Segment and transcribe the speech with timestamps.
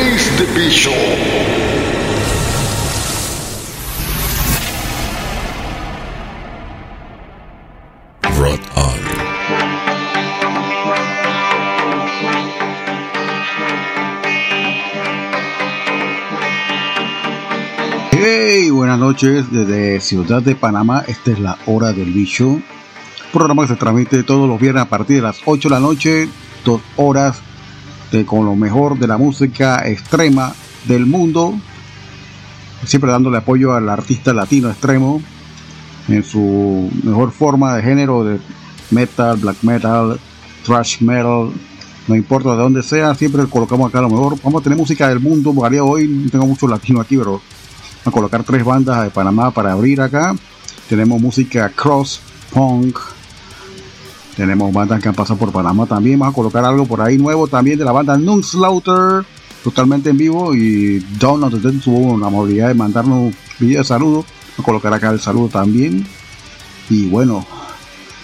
[0.00, 0.94] Release the Bishop.
[18.72, 21.04] Buenas noches desde Ciudad de Panamá.
[21.06, 22.60] Esta es la hora del bicho.
[23.32, 26.28] Programa que se transmite todos los viernes a partir de las 8 de la noche.
[26.64, 27.42] Dos horas
[28.12, 30.52] de- con lo mejor de la música extrema
[30.86, 31.54] del mundo.
[32.84, 35.20] Siempre dándole apoyo al artista latino extremo
[36.08, 38.38] en su mejor forma de género de
[38.90, 40.18] metal, black metal,
[40.64, 41.50] thrash metal.
[42.08, 44.36] No importa de dónde sea, siempre colocamos acá lo mejor.
[44.42, 46.08] Vamos a tener música del mundo variado hoy.
[46.08, 47.40] No tengo mucho latino aquí, pero
[48.04, 50.34] a colocar tres bandas de Panamá para abrir acá.
[50.88, 52.20] Tenemos música cross,
[52.52, 52.96] punk.
[54.40, 56.18] Tenemos bandas que han pasado por Panamá también.
[56.18, 59.22] Vamos a colocar algo por ahí nuevo también de la banda Nunslaughter.
[59.62, 60.54] Totalmente en vivo.
[60.54, 64.24] Y the Dead tuvo la amabilidad de mandarnos un video de saludo.
[64.24, 66.06] Vamos a colocar acá el saludo también.
[66.88, 67.46] Y bueno,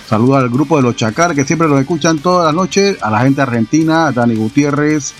[0.09, 2.97] saludo al grupo de los Chacar que siempre los escuchan todas las noches.
[3.03, 5.12] A la gente argentina, a Dani Gutiérrez.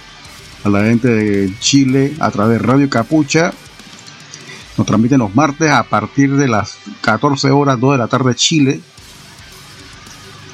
[0.65, 3.53] A la gente de Chile a través de Radio Capucha.
[4.79, 8.81] Nos transmiten los martes a partir de las 14 horas, 2 de la tarde Chile.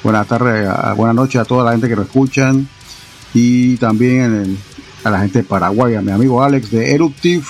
[0.03, 2.67] Buenas tardes, buenas noches a toda la gente que nos escuchan.
[3.33, 4.57] Y también
[5.01, 7.45] a la gente de Paraguay, a mi amigo Alex de Eruptive,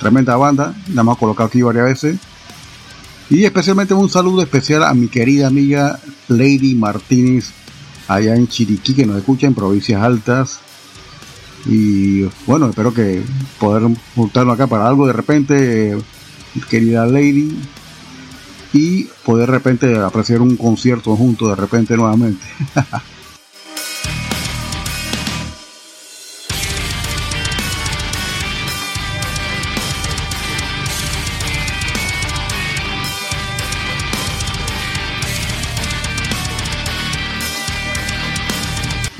[0.00, 2.18] tremenda banda, la hemos colocado aquí varias veces.
[3.28, 7.50] Y especialmente un saludo especial a mi querida amiga Lady Martínez,
[8.08, 10.60] allá en Chiriquí, que nos escucha en provincias altas.
[11.66, 13.22] Y bueno, espero que
[13.60, 13.82] poder
[14.14, 15.98] juntarnos acá para algo de repente, eh,
[16.70, 17.54] querida Lady,
[18.72, 22.44] y poder de repente apreciar un concierto juntos de repente nuevamente.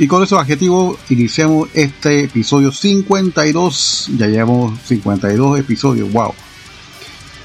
[0.01, 4.11] Y con esos adjetivos iniciamos este episodio 52.
[4.17, 6.33] Ya llevamos 52 episodios, wow.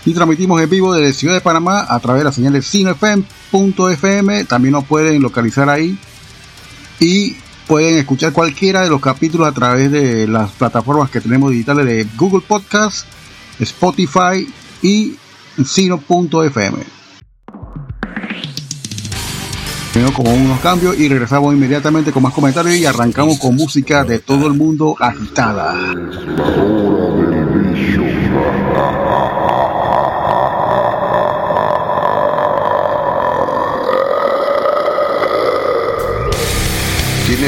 [0.05, 4.43] Y transmitimos en vivo desde Ciudad de Panamá a través de la señal de cinefm.fm.
[4.45, 5.97] También nos pueden localizar ahí.
[6.99, 7.37] Y
[7.67, 12.07] pueden escuchar cualquiera de los capítulos a través de las plataformas que tenemos digitales de
[12.17, 13.05] Google Podcast,
[13.59, 14.47] Spotify
[14.81, 15.15] y
[15.63, 17.03] sino.fm.
[19.93, 24.17] Primero con unos cambios y regresamos inmediatamente con más comentarios y arrancamos con música de
[24.17, 25.93] todo el mundo agitada.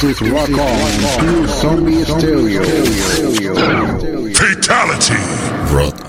[0.00, 2.62] This is Rock On, through Zombie Stereo.
[4.32, 5.14] Fatality.
[5.74, 6.08] Rock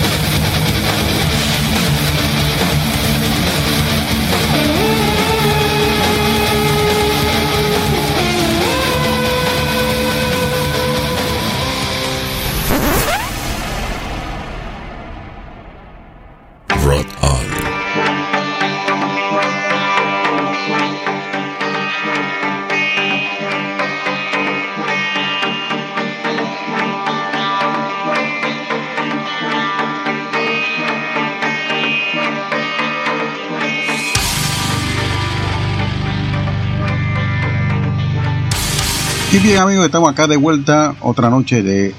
[39.43, 41.95] Bien amigos, estamos acá de vuelta otra noche de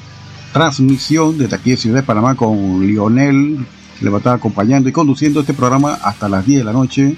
[0.52, 3.66] transmisión desde aquí de Ciudad de Panamá con Lionel,
[3.98, 6.72] que le va a estar acompañando y conduciendo este programa hasta las 10 de la
[6.72, 7.16] noche.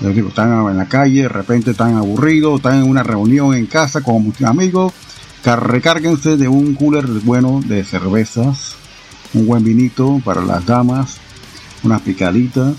[0.00, 3.66] Les digo, están en la calle, de repente están aburridos, están en una reunión en
[3.66, 4.92] casa con muchos amigos.
[5.44, 8.76] Recárguense de un cooler bueno de cervezas,
[9.34, 11.16] un buen vinito para las damas,
[11.82, 12.74] unas picaditas.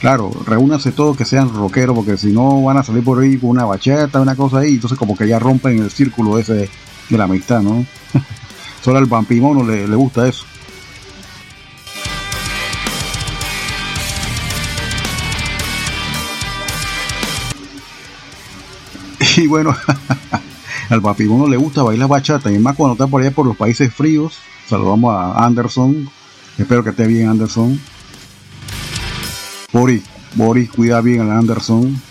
[0.00, 3.50] Claro, reúnanse todos que sean rockeros, porque si no van a salir por ahí con
[3.50, 6.70] una bachata, una cosa ahí, entonces como que ya rompen el círculo ese de,
[7.10, 7.84] la amistad, ¿no?
[8.84, 10.44] Solo al vampimono le, le gusta eso.
[19.36, 19.74] Y bueno,
[20.90, 23.92] al vampimono le gusta bailar bachata, y más cuando está por allá por los países
[23.92, 24.38] fríos.
[24.68, 26.08] Saludamos a Anderson,
[26.56, 27.80] espero que esté bien Anderson.
[29.78, 30.02] Boris,
[30.34, 32.02] Boris, cuida bien al Anderson.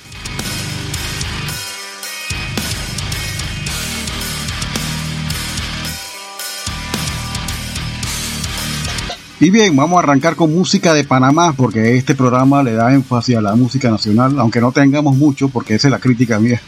[9.41, 13.35] Y bien, vamos a arrancar con música de Panamá, porque este programa le da énfasis
[13.35, 16.61] a la música nacional, aunque no tengamos mucho, porque esa es la crítica mía.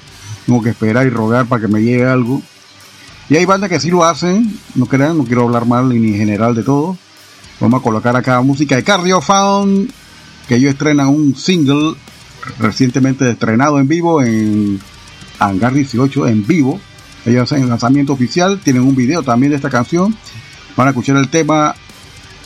[0.45, 2.41] Tengo que esperar y rogar para que me llegue algo.
[3.29, 6.17] Y hay bandas que sí lo hacen, no crean, no quiero hablar mal ni en
[6.17, 6.97] general de todo.
[7.61, 9.93] Vamos a colocar acá música de Cardio Found,
[10.49, 11.93] que ellos estrenan un single
[12.57, 14.79] recientemente estrenado en vivo en
[15.37, 16.81] Hangar 18 en vivo.
[17.23, 20.17] Ellos hacen el lanzamiento oficial, tienen un video también de esta canción.
[20.75, 21.75] Van a escuchar el tema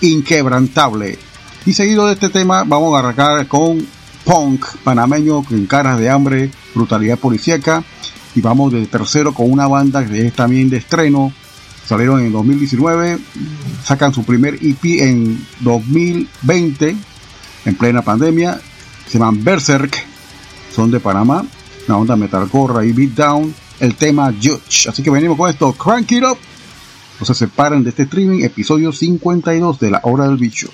[0.02, 1.18] Inquebrantable.
[1.66, 3.88] Y seguido de este tema vamos a arrancar con
[4.26, 7.86] punk panameño con caras de hambre, brutalidad policíaca.
[8.36, 11.32] Y vamos de tercero con una banda que es también de estreno.
[11.86, 13.18] Salieron en 2019,
[13.82, 16.98] sacan su primer EP en 2020
[17.66, 18.60] en plena pandemia.
[19.08, 20.06] Se llaman Berserk,
[20.74, 21.46] son de Panamá,
[21.88, 23.54] una onda metalcore y beatdown.
[23.80, 24.90] El tema Judge.
[24.90, 26.38] Así que venimos con esto, Crank It Up.
[27.20, 30.70] No se separen de este streaming, episodio 52 de la hora del bicho.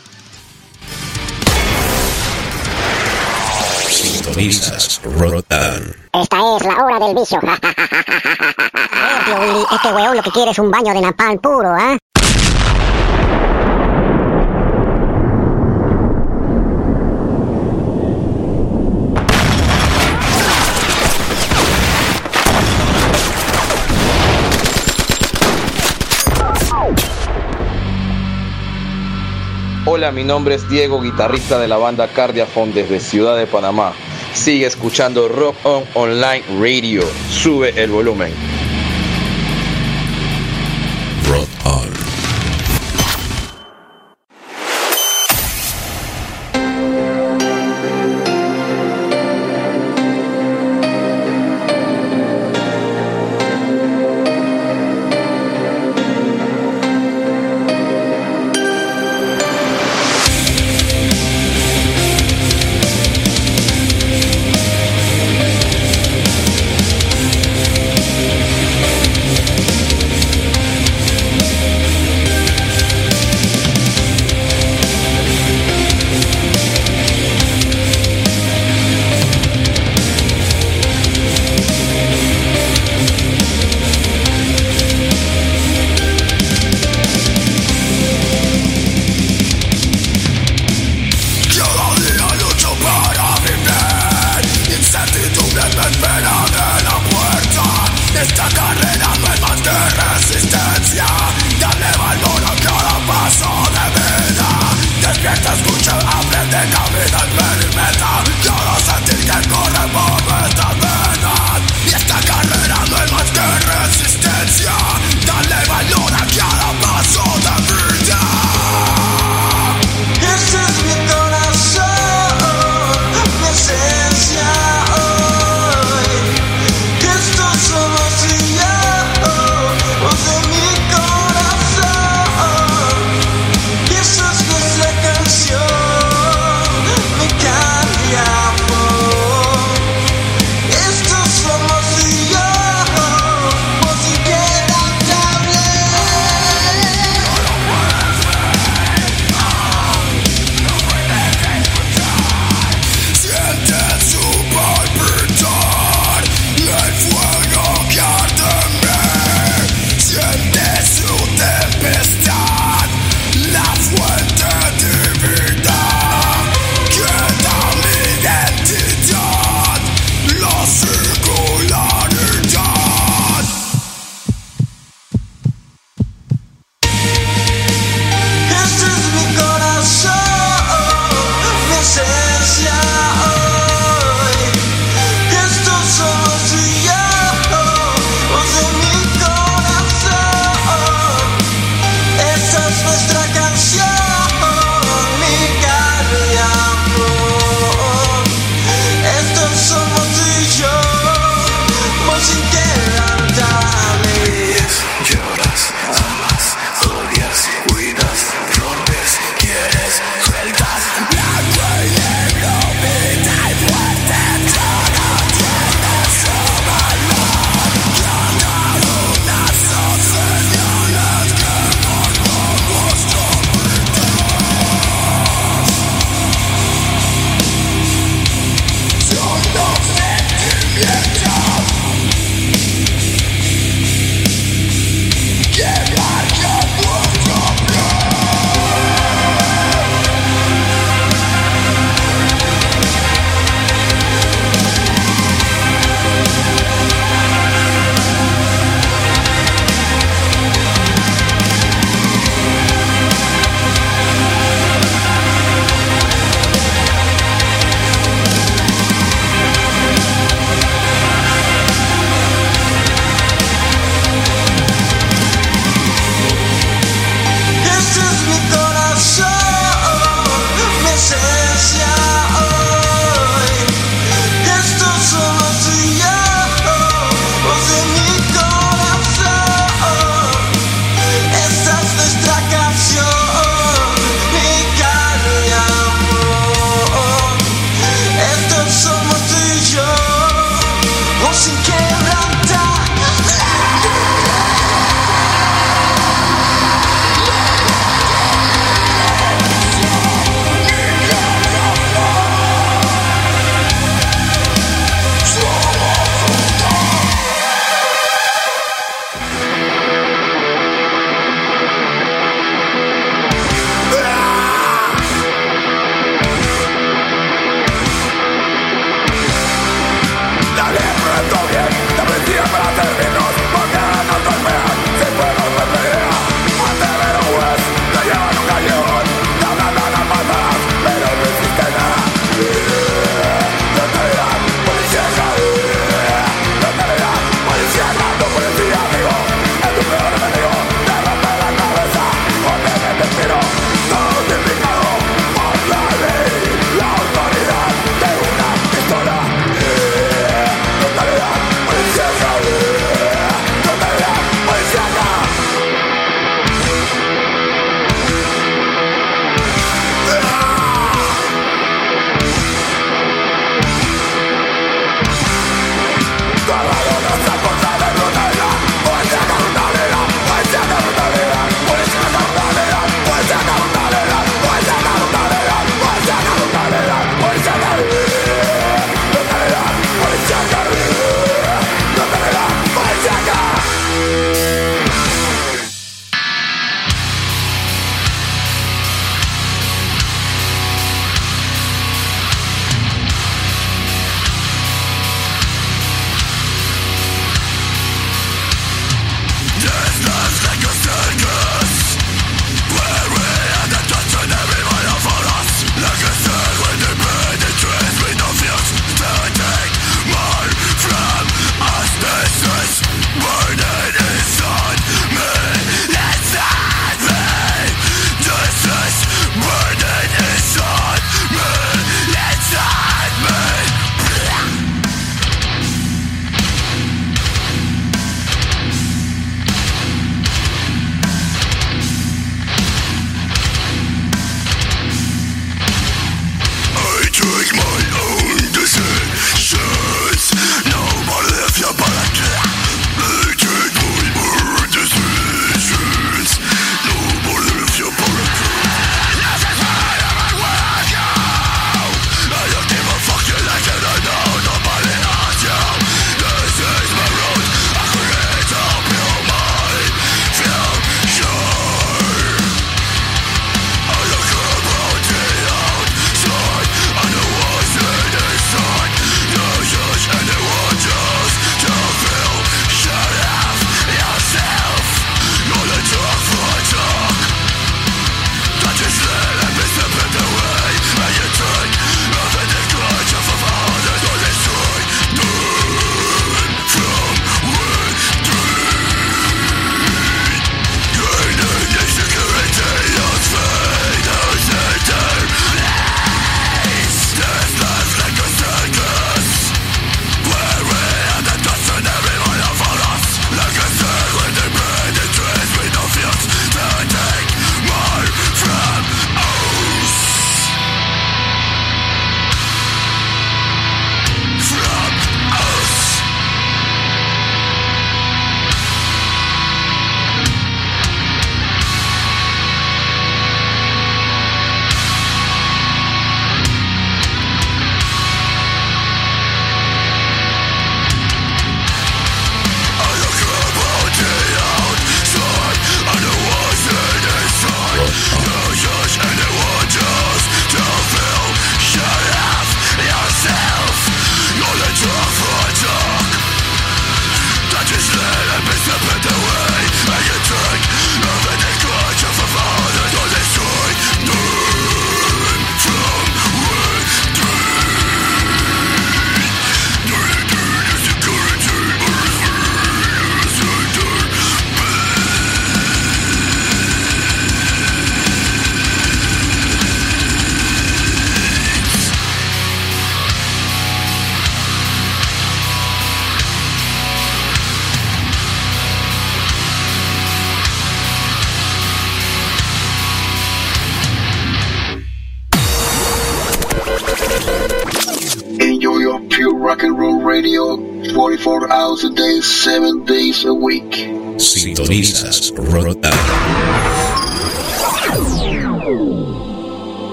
[3.90, 5.02] Sintonizas.
[6.14, 7.40] Esta es la hora del bicho.
[9.72, 11.96] Este weón lo que quiere es un baño de napalm puro, ¿ah?
[30.00, 33.92] Hola, mi nombre es Diego, guitarrista de la banda Cardiafon desde Ciudad de Panamá.
[34.34, 37.04] Sigue escuchando Rock On Online Radio.
[37.30, 38.32] Sube el volumen.
[41.30, 42.09] Rock on.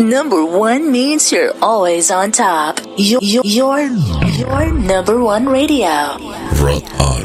[0.00, 2.80] Number one means you're always on top.
[2.96, 6.18] Your, your, your, your number one radio.
[6.58, 7.22] Rock on.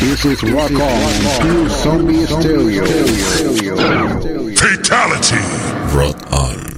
[0.00, 2.84] This is Rock On, Pure Zombie Stereo.
[4.56, 5.36] Fatality!
[5.96, 6.75] Rock on.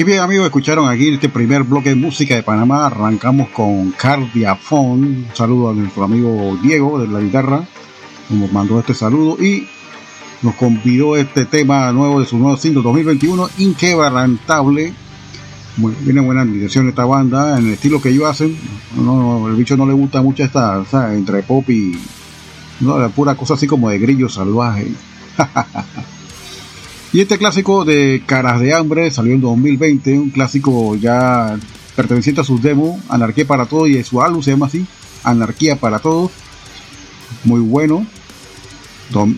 [0.00, 2.86] Y bien amigos, escucharon aquí este primer bloque de música de Panamá.
[2.86, 5.02] Arrancamos con Cardiafon.
[5.02, 7.66] Un saludo a nuestro amigo Diego de la guitarra.
[8.30, 9.68] Nos mandó este saludo y
[10.40, 14.94] nos convidó este tema nuevo de su nuevo single 2021, Inquebrantable.
[15.76, 18.56] Viene buena dirección esta banda, en el estilo que ellos hacen.
[18.96, 22.00] El bicho no le gusta mucho esta, sea, entre pop y
[22.80, 24.92] no, la pura cosa así como de grillo salvaje.
[27.12, 31.58] y este clásico de Caras de Hambre salió en 2020, un clásico ya
[31.96, 34.86] perteneciente a sus demos, Anarquía para Todos, y su álbum se llama así,
[35.24, 36.30] Anarquía para Todos.
[37.44, 38.06] Muy bueno.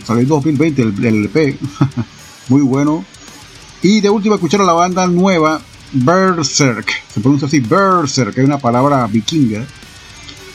[0.05, 1.57] Salió en 2020 el, el LP.
[2.49, 3.05] Muy bueno.
[3.83, 5.61] Y de último escucharon la banda nueva
[5.93, 6.89] Berserk.
[7.13, 9.65] Se pronuncia así Berserk, es una palabra vikinga.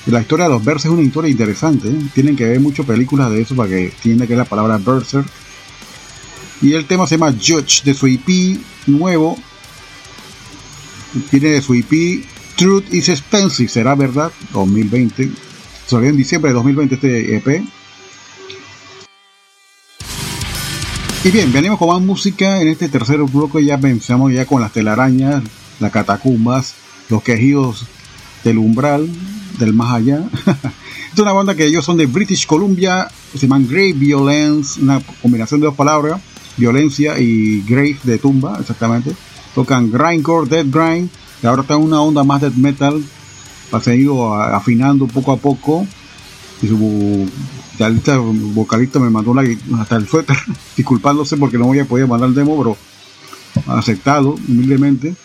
[0.06, 1.94] La historia de los Berserk es una historia interesante.
[2.14, 5.28] Tienen que ver muchas películas de eso para que entiendan que es la palabra Berserk.
[6.62, 9.38] Y el tema se llama Judge de su EP nuevo.
[11.30, 15.32] Tiene de su EP Truth is Expensive, será verdad, 2020.
[15.86, 17.64] Salió en diciembre de 2020 este EP.
[21.24, 22.62] Y bien, venimos con más música.
[22.62, 25.44] En este tercer bloque ya pensamos ya con las telarañas,
[25.80, 26.74] las catacumbas,
[27.10, 27.86] los quejidos
[28.44, 29.08] del umbral,
[29.60, 30.24] del más allá.
[31.14, 35.60] es una banda que ellos son de British Columbia, se llaman Grave Violence, una combinación
[35.60, 36.22] de dos palabras,
[36.58, 39.14] violencia y grave de tumba, exactamente.
[39.56, 41.10] Tocan grindcore, death grind,
[41.42, 43.04] y ahora están en una onda más death metal,
[43.72, 43.80] ha
[44.36, 45.88] a- afinando poco a poco.
[46.62, 49.48] Y su vocalista, vocalista me mandó la-
[49.80, 50.36] hasta el suéter,
[50.78, 52.78] disculpándose porque no voy a poder mandar el demo, pero
[53.68, 55.16] aceptado humildemente.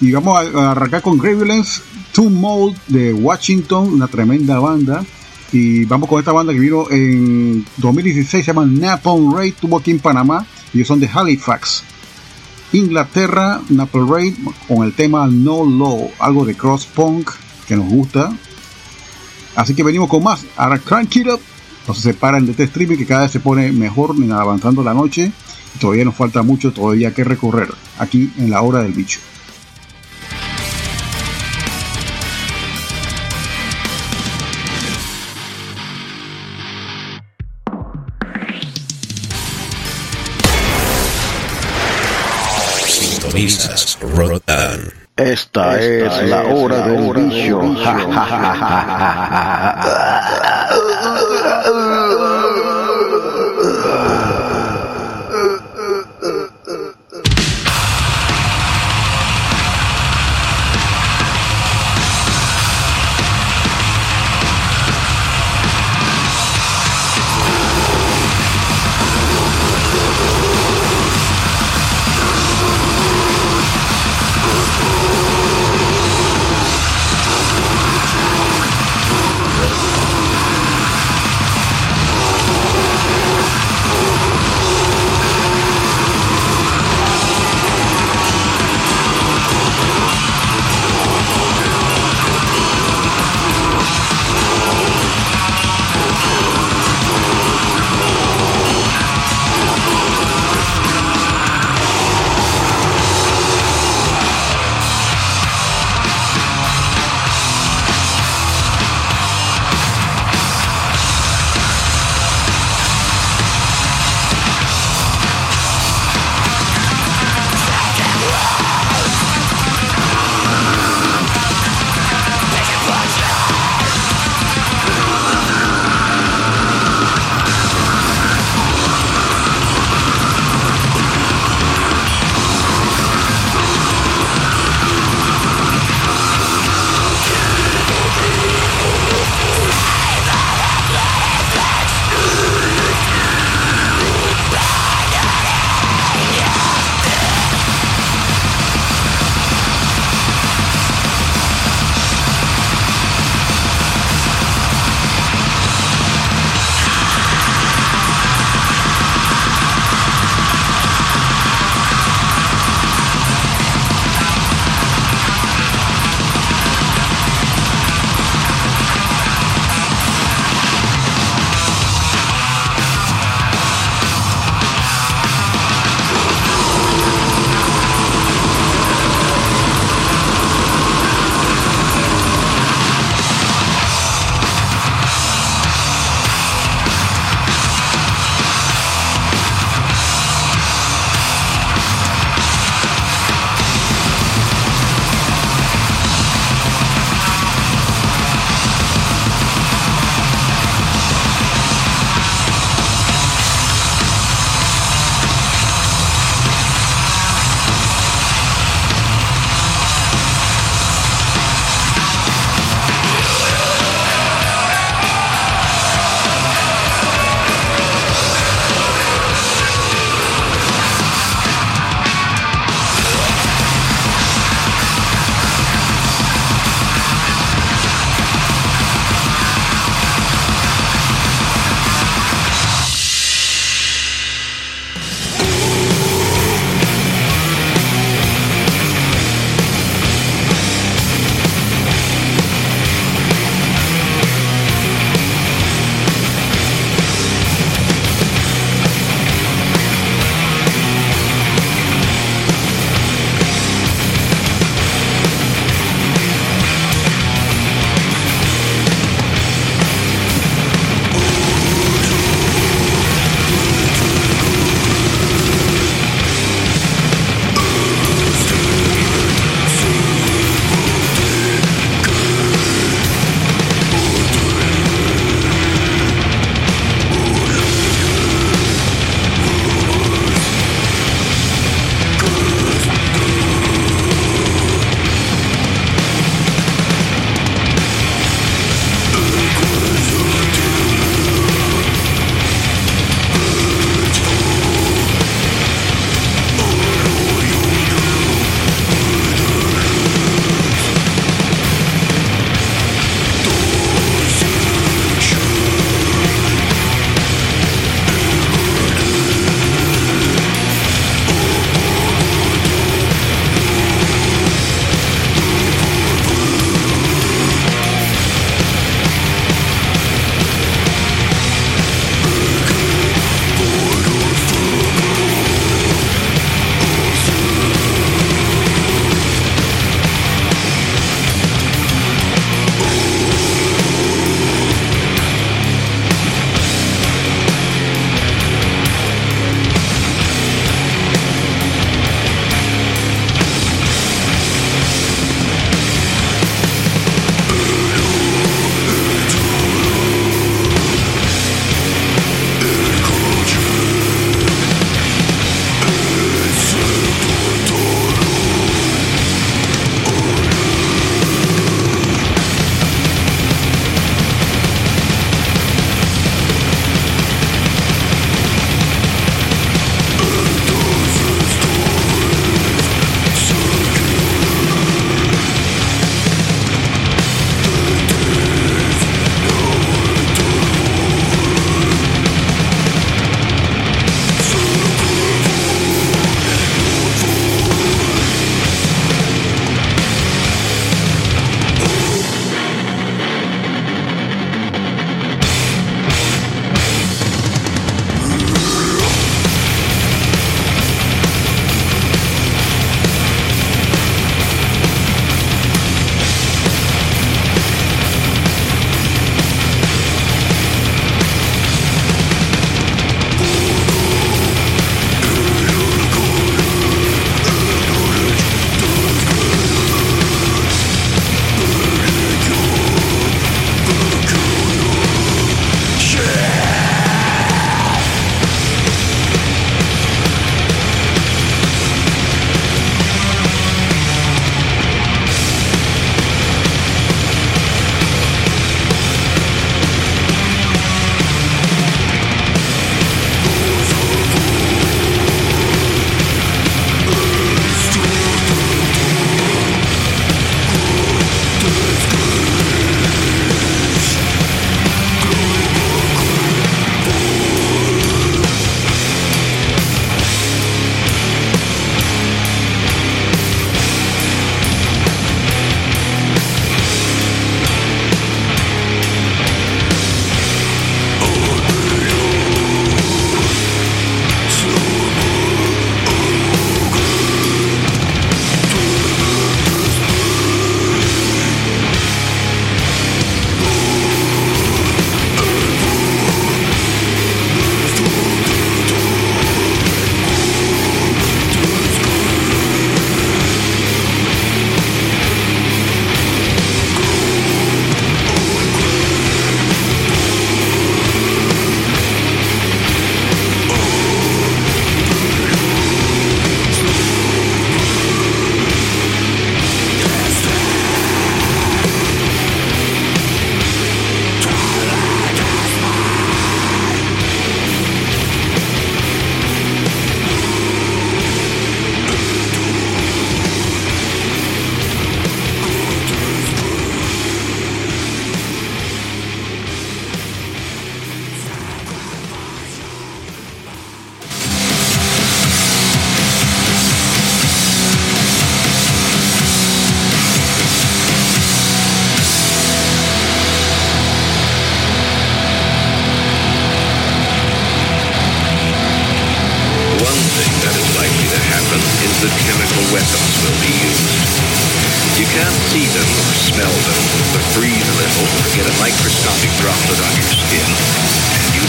[0.00, 5.04] Y vamos a, a arrancar con Grave Violence, Two Mold de Washington, una tremenda banda.
[5.52, 9.90] Y vamos con esta banda que vino en 2016, se llama Napalm Raid, tuvo aquí
[9.90, 11.82] en Panamá, y ellos son de Halifax.
[12.72, 14.34] Inglaterra, Napalm Raid,
[14.68, 17.30] con el tema No Law, algo de cross punk
[17.66, 18.32] que nos gusta.
[19.56, 20.44] Así que venimos con más.
[20.56, 21.40] Ahora crank it up.
[21.88, 25.32] No se separen de este streaming que cada vez se pone mejor avanzando la noche.
[25.80, 29.18] Todavía nos falta mucho todavía que recorrer aquí en la hora del bicho.
[44.16, 44.92] Rotan.
[45.16, 47.60] Esta, es, la hora del bicho.
[47.60, 47.78] Rock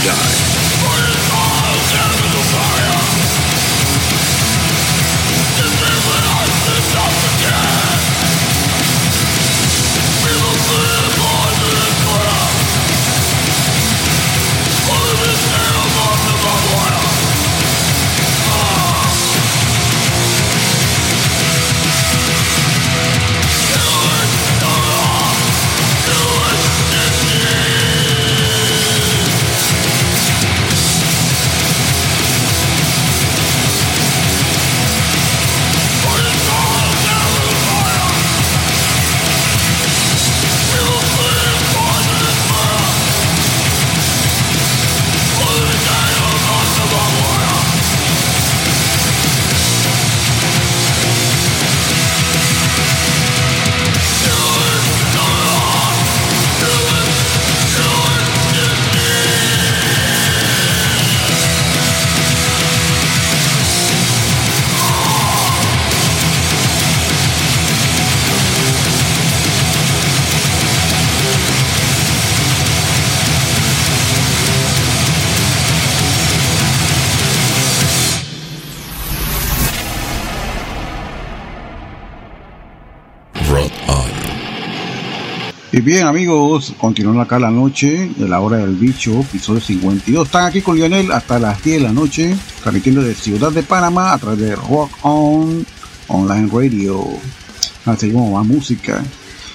[0.04, 0.41] die.
[86.12, 90.26] Amigos, continuando acá la noche de la hora del bicho, episodio 52.
[90.28, 94.12] Están aquí con Lionel hasta las 10 de la noche, transmitiendo de Ciudad de Panamá
[94.12, 95.66] a través de Rock On
[96.10, 97.02] Online Radio.
[97.86, 99.02] Ahora seguimos más música.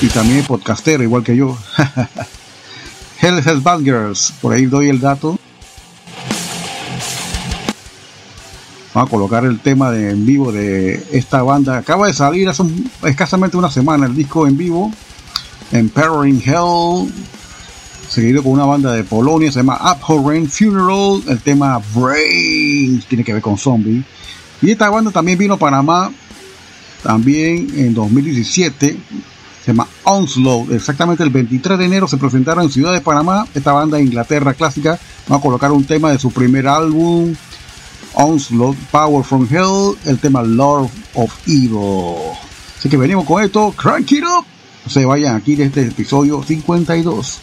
[0.03, 1.57] Y también podcastero, igual que yo.
[3.29, 3.83] Hell Has Bad
[4.41, 5.39] por ahí doy el dato.
[8.95, 11.77] Vamos a colocar el tema de en vivo de esta banda.
[11.77, 12.63] Acaba de salir hace
[13.05, 14.91] escasamente una semana el disco en vivo.
[15.73, 17.13] Empowering Hell.
[18.09, 21.23] Seguido con una banda de Polonia, se llama Abhorrent Funeral.
[21.29, 24.03] El tema Brains tiene que ver con zombie.
[24.63, 26.11] Y esta banda también vino a Panamá.
[27.03, 28.97] También en 2017
[29.75, 30.73] se Onslaught.
[30.73, 33.47] Exactamente el 23 de enero se presentaron en Ciudad de Panamá.
[33.55, 34.99] Esta banda de Inglaterra clásica.
[35.29, 37.35] Vamos a colocar un tema de su primer álbum,
[38.15, 42.17] Onslaught, Power from Hell, el tema Lord of Evil.
[42.79, 44.47] Así que venimos con esto, crank it up.
[44.85, 47.41] No se vayan aquí de este episodio 52.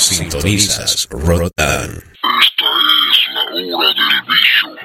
[0.00, 2.02] Sintonizas Rotan.
[2.40, 2.64] Esta
[3.12, 3.42] es la
[3.76, 4.68] hora del bicho.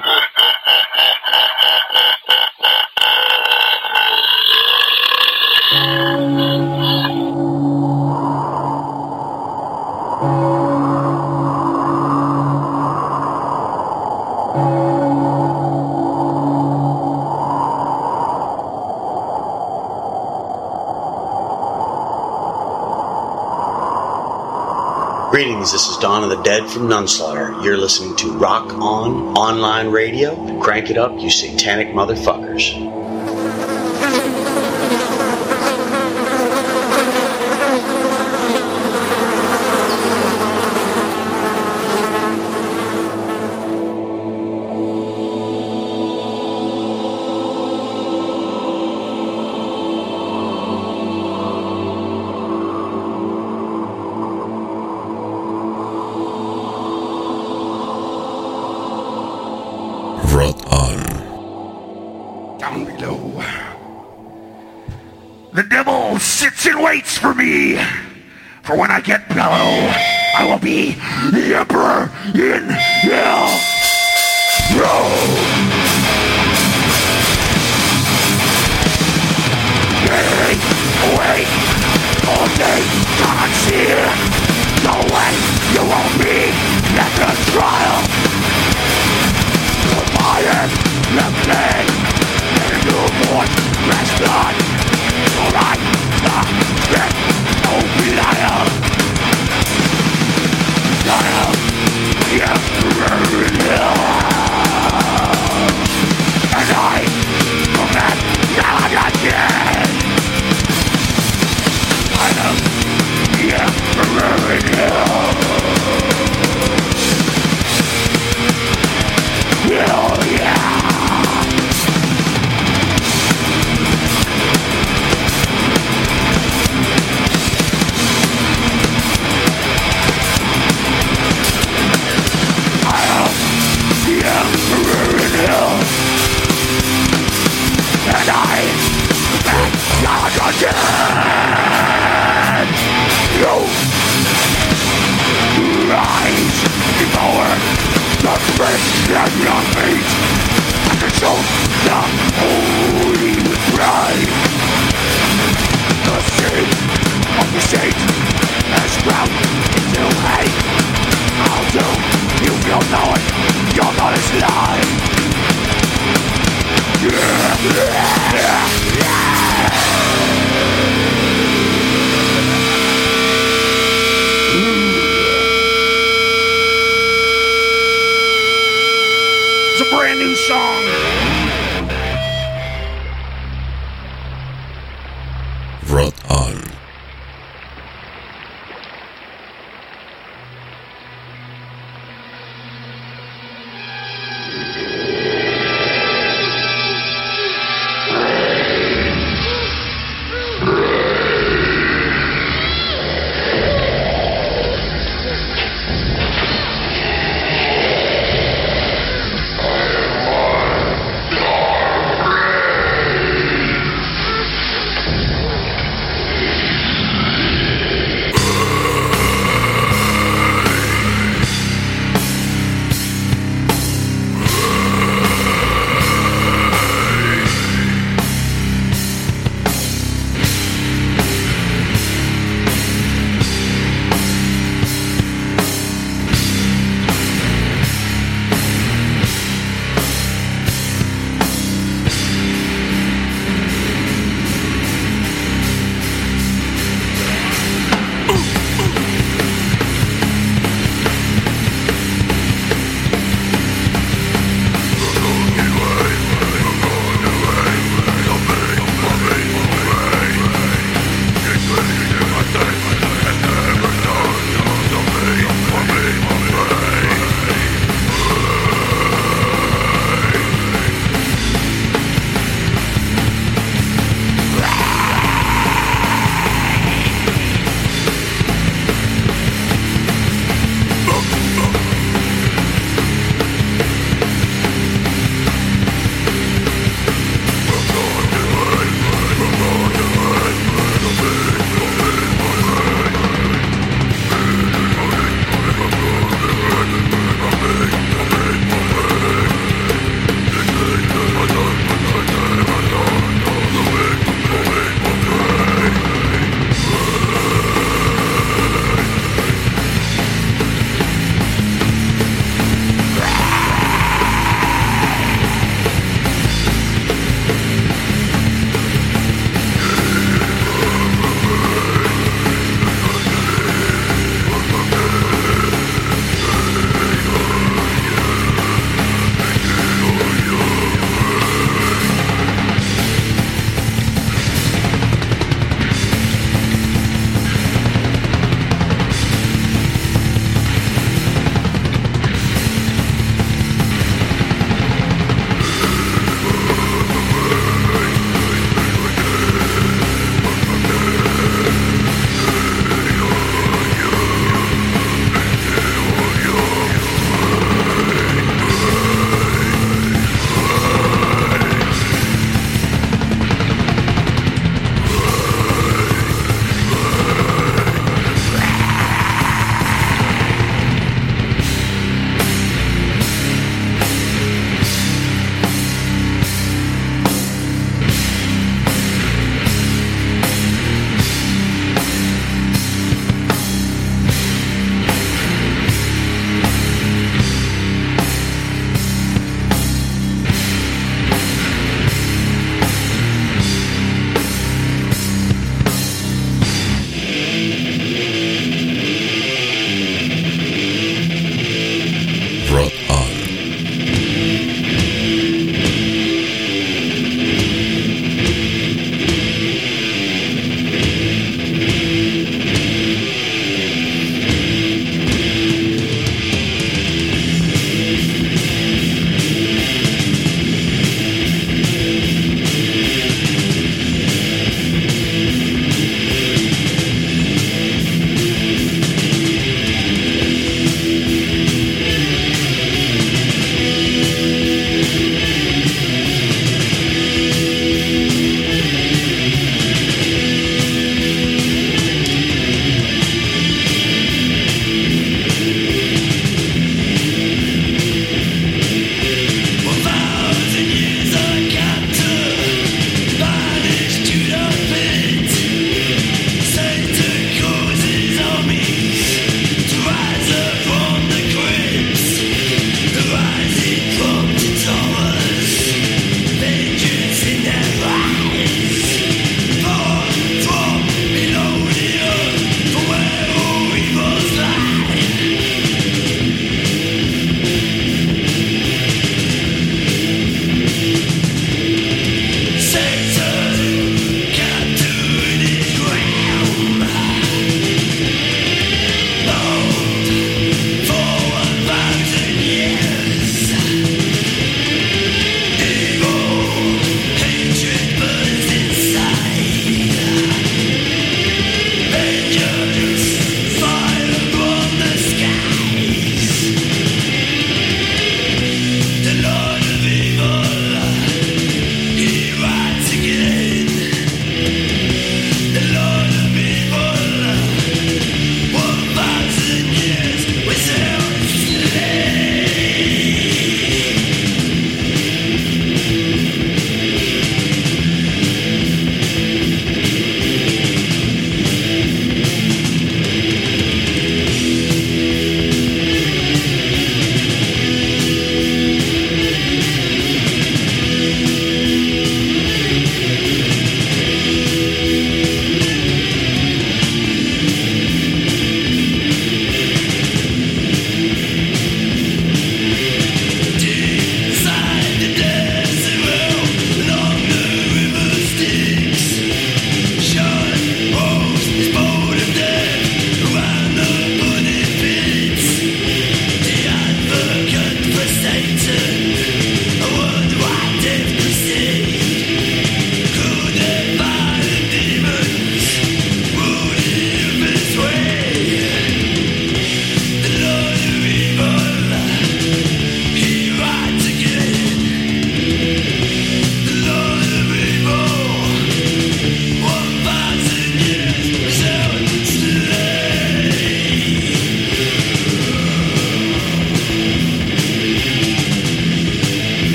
[25.65, 27.63] Greetings, this is Dawn of the Dead from Nunslaughter.
[27.63, 30.59] You're listening to Rock On Online Radio.
[30.59, 32.94] Crank it up, you satanic motherfuckers.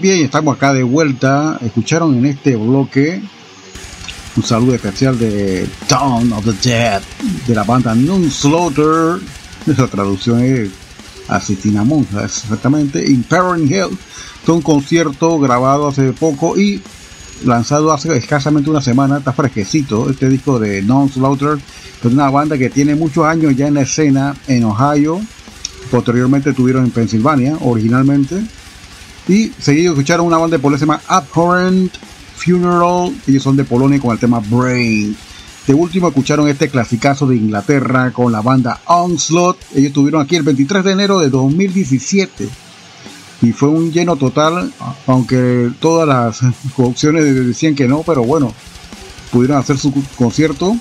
[0.00, 1.58] Bien, estamos acá de vuelta.
[1.60, 3.20] Escucharon en este bloque
[4.36, 7.02] un saludo especial de Dawn of the Dead
[7.48, 7.96] de la banda
[8.30, 9.20] Slaughter.
[9.66, 10.70] Esa traducción es
[11.26, 13.10] Asesina Monja, exactamente.
[13.10, 13.98] Imperial Hell.
[14.44, 16.80] Fue un concierto grabado hace poco y
[17.44, 19.18] lanzado hace escasamente una semana.
[19.18, 21.58] Está fresquecito este disco de Non Slaughter.
[21.98, 25.20] Es una banda que tiene muchos años ya en la escena en Ohio.
[25.90, 28.44] Posteriormente tuvieron en Pensilvania, originalmente.
[29.28, 31.92] Y seguido escucharon una banda de Polonia se llama Abhorrent
[32.36, 33.14] Funeral.
[33.26, 35.14] Ellos son de Polonia con el tema Brain.
[35.66, 39.58] De último escucharon este clasicazo de Inglaterra con la banda Onslaught.
[39.72, 42.48] Ellos estuvieron aquí el 23 de enero de 2017.
[43.42, 44.72] Y fue un lleno total,
[45.06, 46.40] aunque todas las
[46.78, 48.54] opciones decían que no, pero bueno,
[49.30, 50.74] pudieron hacer su concierto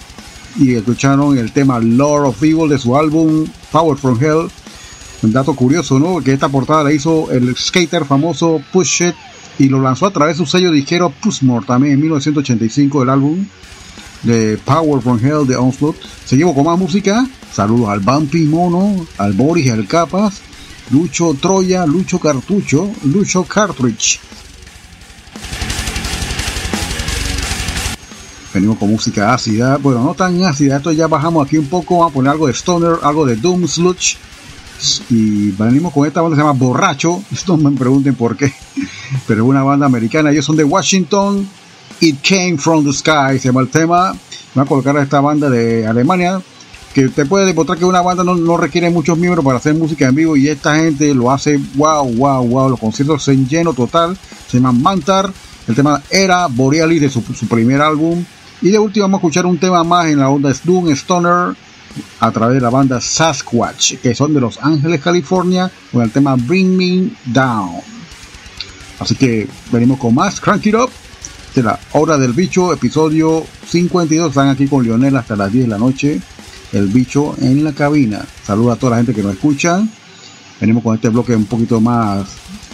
[0.57, 4.49] y escucharon el tema Lord of Evil de su álbum Power from Hell.
[5.23, 6.21] Un dato curioso, ¿no?
[6.21, 9.15] Que esta portada la hizo el skater famoso Push It
[9.59, 13.45] y lo lanzó a través de su sello disquero Pushmore también en 1985 el álbum
[14.23, 15.97] de Power from Hell de Onslaught.
[16.25, 17.27] Seguimos con más música.
[17.51, 20.41] Saludos al Bumpy Mono, al Boris, al Capas,
[20.91, 24.19] Lucho Troya, Lucho Cartucho, Lucho Cartridge.
[28.53, 29.77] Venimos con música ácida.
[29.77, 30.77] Bueno, no tan ácida.
[30.77, 31.97] Esto ya bajamos aquí un poco.
[31.97, 34.17] Vamos a poner algo de Stoner, algo de Doom Sludge.
[35.09, 37.21] Y venimos con esta banda que se llama Borracho.
[37.31, 38.51] Esto me pregunten por qué.
[39.27, 40.31] Pero es una banda americana.
[40.31, 41.47] Ellos son de Washington.
[41.99, 43.39] It Came From The Sky.
[43.39, 44.13] Se llama el tema.
[44.53, 46.41] Voy a colocar a esta banda de Alemania.
[46.93, 50.07] Que te puede demostrar que una banda no, no requiere muchos miembros para hacer música
[50.07, 50.37] en vivo.
[50.37, 52.69] Y esta gente lo hace wow, wow, wow.
[52.69, 54.17] Los conciertos se lleno total.
[54.47, 55.31] Se llama Mantar.
[55.67, 58.23] El tema era Borealis de su, su primer álbum.
[58.61, 61.55] Y de último vamos a escuchar un tema más en la onda Doom Stoner
[62.19, 66.35] a través de la banda Sasquatch, que son de Los Ángeles, California, con el tema
[66.35, 67.81] Bring Me Down.
[68.99, 70.89] Así que venimos con más Crank It Up
[71.55, 74.29] de la Hora del Bicho, episodio 52.
[74.29, 76.21] Están aquí con Lionel hasta las 10 de la noche.
[76.73, 78.25] El bicho en la cabina.
[78.45, 79.81] Saluda a toda la gente que nos escucha.
[80.59, 82.27] Venimos con este bloque un poquito más,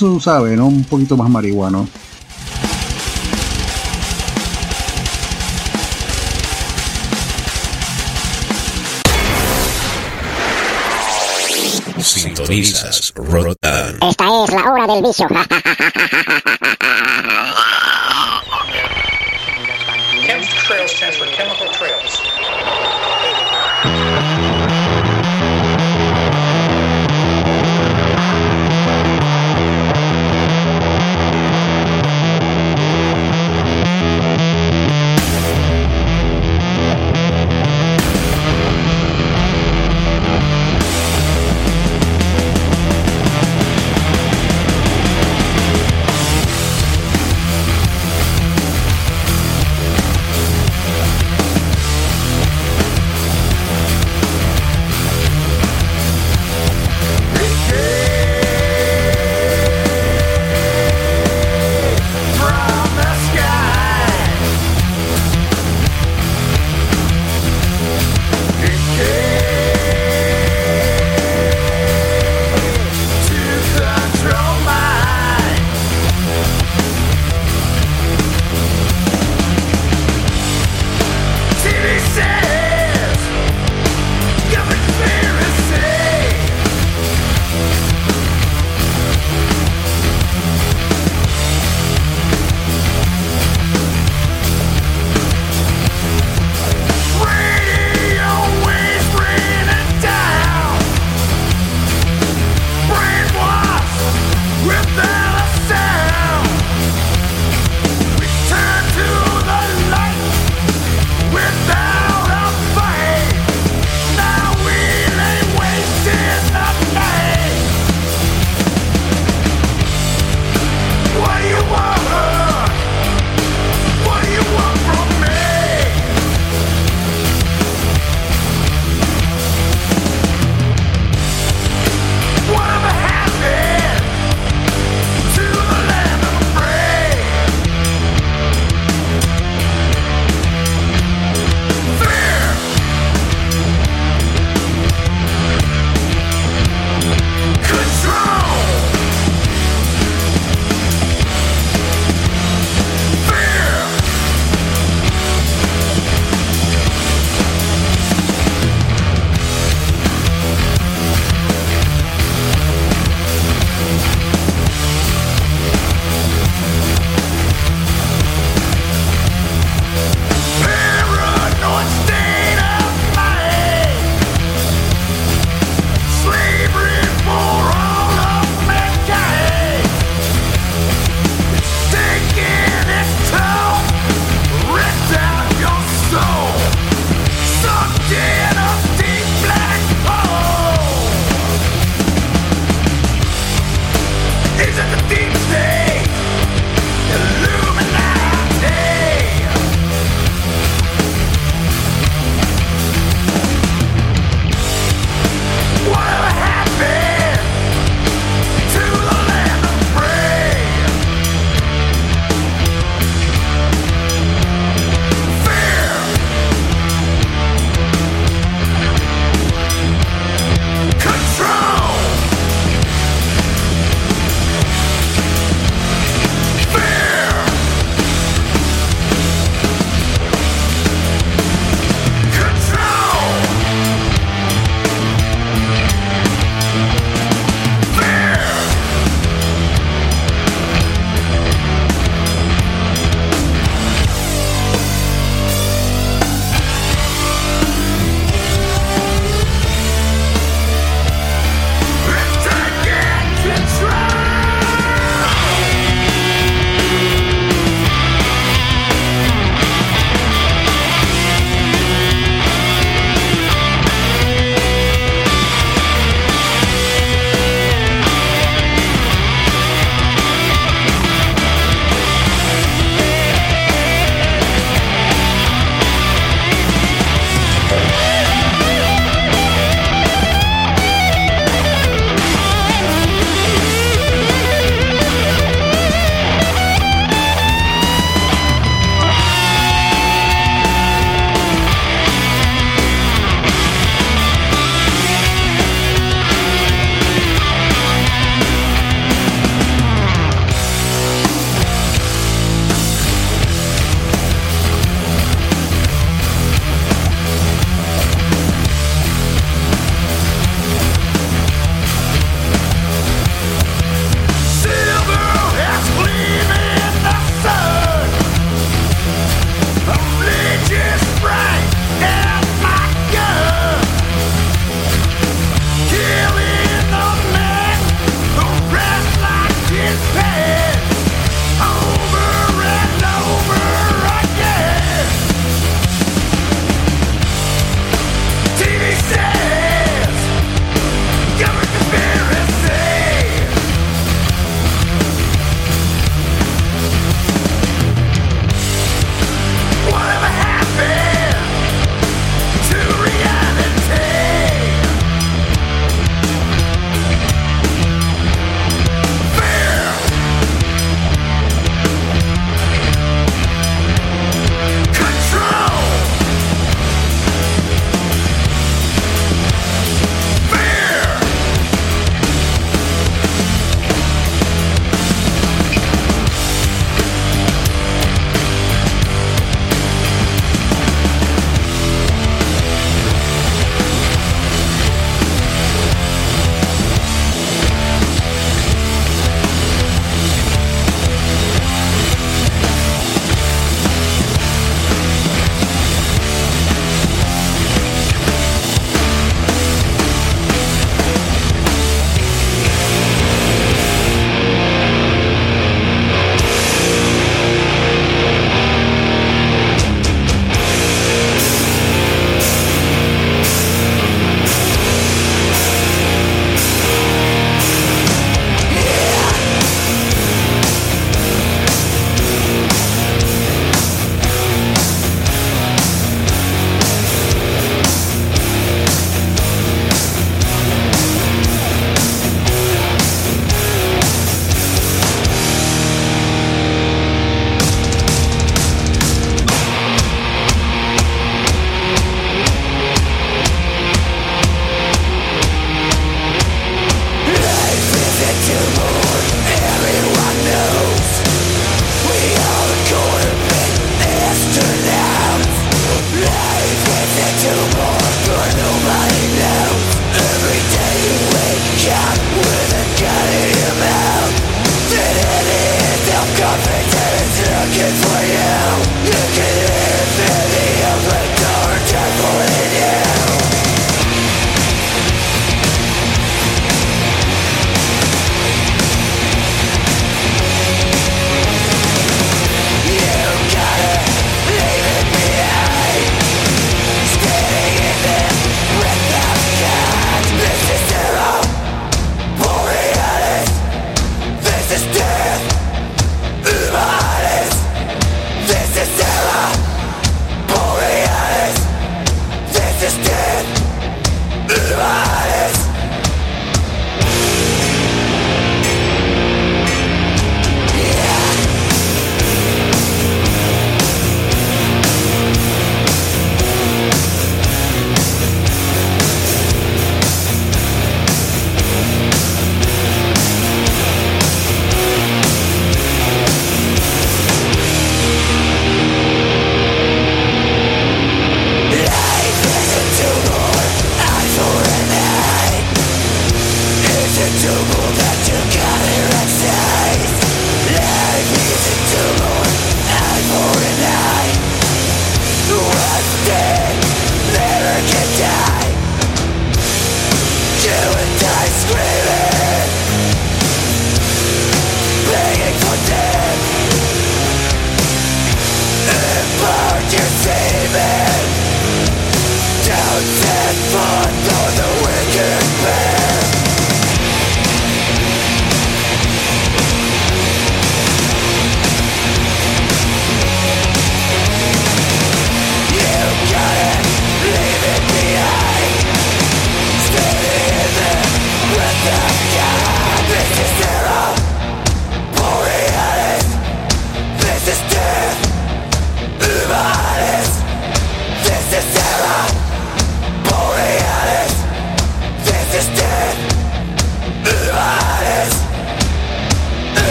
[0.00, 0.66] ¿no?
[0.66, 1.88] Un poquito más marihuano.
[12.44, 13.98] Sintonizas Rotan.
[14.02, 15.26] Esta es la hora del vicio.
[20.26, 22.20] Chemtrails stands for chemical trails.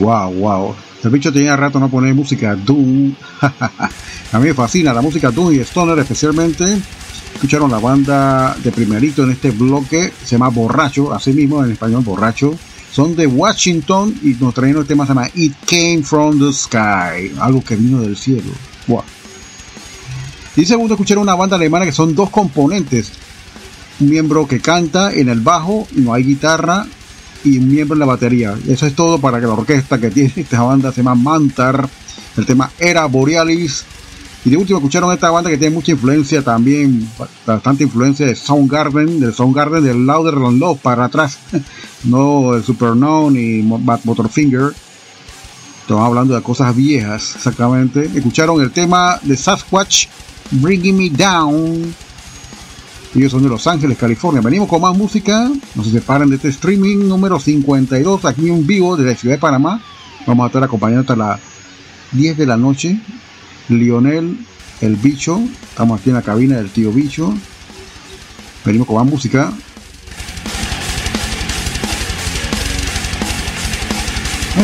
[0.00, 0.74] Wow, wow.
[1.04, 3.14] El bicho tenía rato no poner música Doom.
[4.32, 6.80] A mí me fascina la música Doom y Stoner especialmente.
[7.34, 12.02] Escucharon la banda de primerito en este bloque, se llama Borracho, así mismo en español
[12.02, 12.54] Borracho.
[12.90, 17.38] Son de Washington y nos traen el tema se llama It Came From The Sky,
[17.38, 18.50] algo que vino del cielo.
[18.86, 19.04] Wow.
[20.56, 23.12] Y segundo, escucharon una banda alemana que son dos componentes.
[24.00, 26.86] Un miembro que canta en el bajo, no hay guitarra,
[27.44, 28.56] y un miembro en la batería.
[28.68, 31.88] Eso es todo para que la orquesta que tiene esta banda se llama Mantar.
[32.36, 33.84] El tema era Borealis.
[34.42, 37.06] Y de último escucharon esta banda que tiene mucha influencia también,
[37.44, 41.38] bastante influencia de Soundgarden, del Soundgarden del Louder Than Love para atrás.
[42.04, 44.72] no el Supernown ni Motorfinger.
[45.82, 48.08] Estamos hablando de cosas viejas, exactamente.
[48.14, 50.06] Escucharon el tema de Sasquatch,
[50.52, 51.94] Bringing Me Down.
[53.14, 54.40] Ellos son de Los Ángeles, California.
[54.40, 55.50] Venimos con más música.
[55.74, 59.40] No se separen de este streaming número 52, aquí en vivo desde la ciudad de
[59.40, 59.82] Panamá.
[60.26, 61.40] Vamos a estar acompañando hasta las
[62.12, 63.00] 10 de la noche.
[63.68, 64.38] Lionel,
[64.80, 65.40] el bicho.
[65.70, 67.34] Estamos aquí en la cabina del tío bicho.
[68.64, 69.52] Venimos con más música.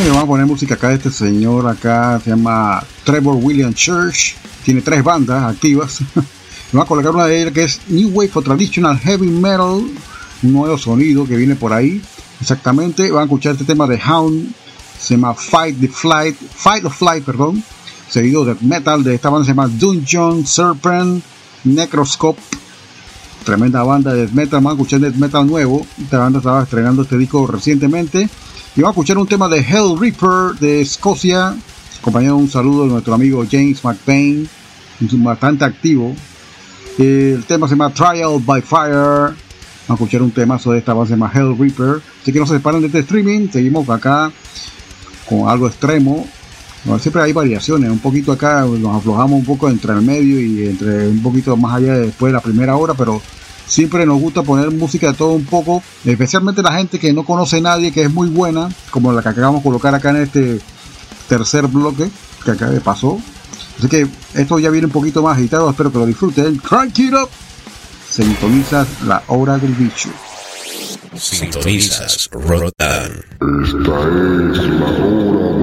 [0.05, 4.81] vamos a poner música acá de este señor acá, se llama Trevor William Church, tiene
[4.81, 6.01] tres bandas activas.
[6.73, 9.85] Vamos a colocar una de ellas que es New Wave for Traditional Heavy Metal,
[10.43, 12.01] un nuevo sonido que viene por ahí.
[12.41, 14.53] Exactamente, van a escuchar este tema de Hound,
[14.99, 17.63] se llama Fight the Flight, Fight the Flight, perdón,
[18.09, 21.23] seguido de metal de esta banda se llama Dungeon Serpent
[21.63, 22.41] Necroscope.
[23.45, 25.87] Tremenda banda de metal, van a escuchar death metal nuevo.
[26.01, 28.29] Esta banda estaba estrenando este disco recientemente.
[28.75, 31.55] Y vamos a escuchar un tema de Hell Reaper de Escocia,
[32.01, 34.49] acompañado de un saludo de nuestro amigo James McBain,
[34.99, 36.13] bastante activo.
[36.97, 39.35] El tema se llama Trial by Fire.
[39.87, 42.01] Vamos a escuchar un tema de esta base se llama Hell Reaper.
[42.21, 43.49] Así que no se separen de este streaming.
[43.49, 44.31] Seguimos acá
[45.29, 46.27] con algo extremo.
[46.99, 47.91] siempre hay variaciones.
[47.91, 51.75] Un poquito acá nos aflojamos un poco entre el medio y entre un poquito más
[51.75, 53.21] allá de después de la primera hora, pero
[53.67, 57.57] Siempre nos gusta poner música de todo un poco, especialmente la gente que no conoce
[57.57, 60.61] a nadie, que es muy buena, como la que acabamos de colocar acá en este
[61.27, 62.09] tercer bloque
[62.45, 63.19] que acá de pasó.
[63.77, 66.57] Así que esto ya viene un poquito más agitado, espero que lo disfruten.
[66.57, 67.29] Crank it up.
[68.09, 70.09] Sintonizas la hora del bicho.
[71.15, 73.11] Sintonizas Rotan.
[73.63, 75.56] Esta es la hora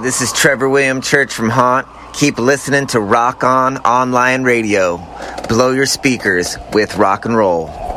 [0.00, 1.88] This is Trevor William Church from Haunt.
[2.12, 4.98] Keep listening to Rock On Online Radio.
[5.48, 7.87] Blow your speakers with rock and roll.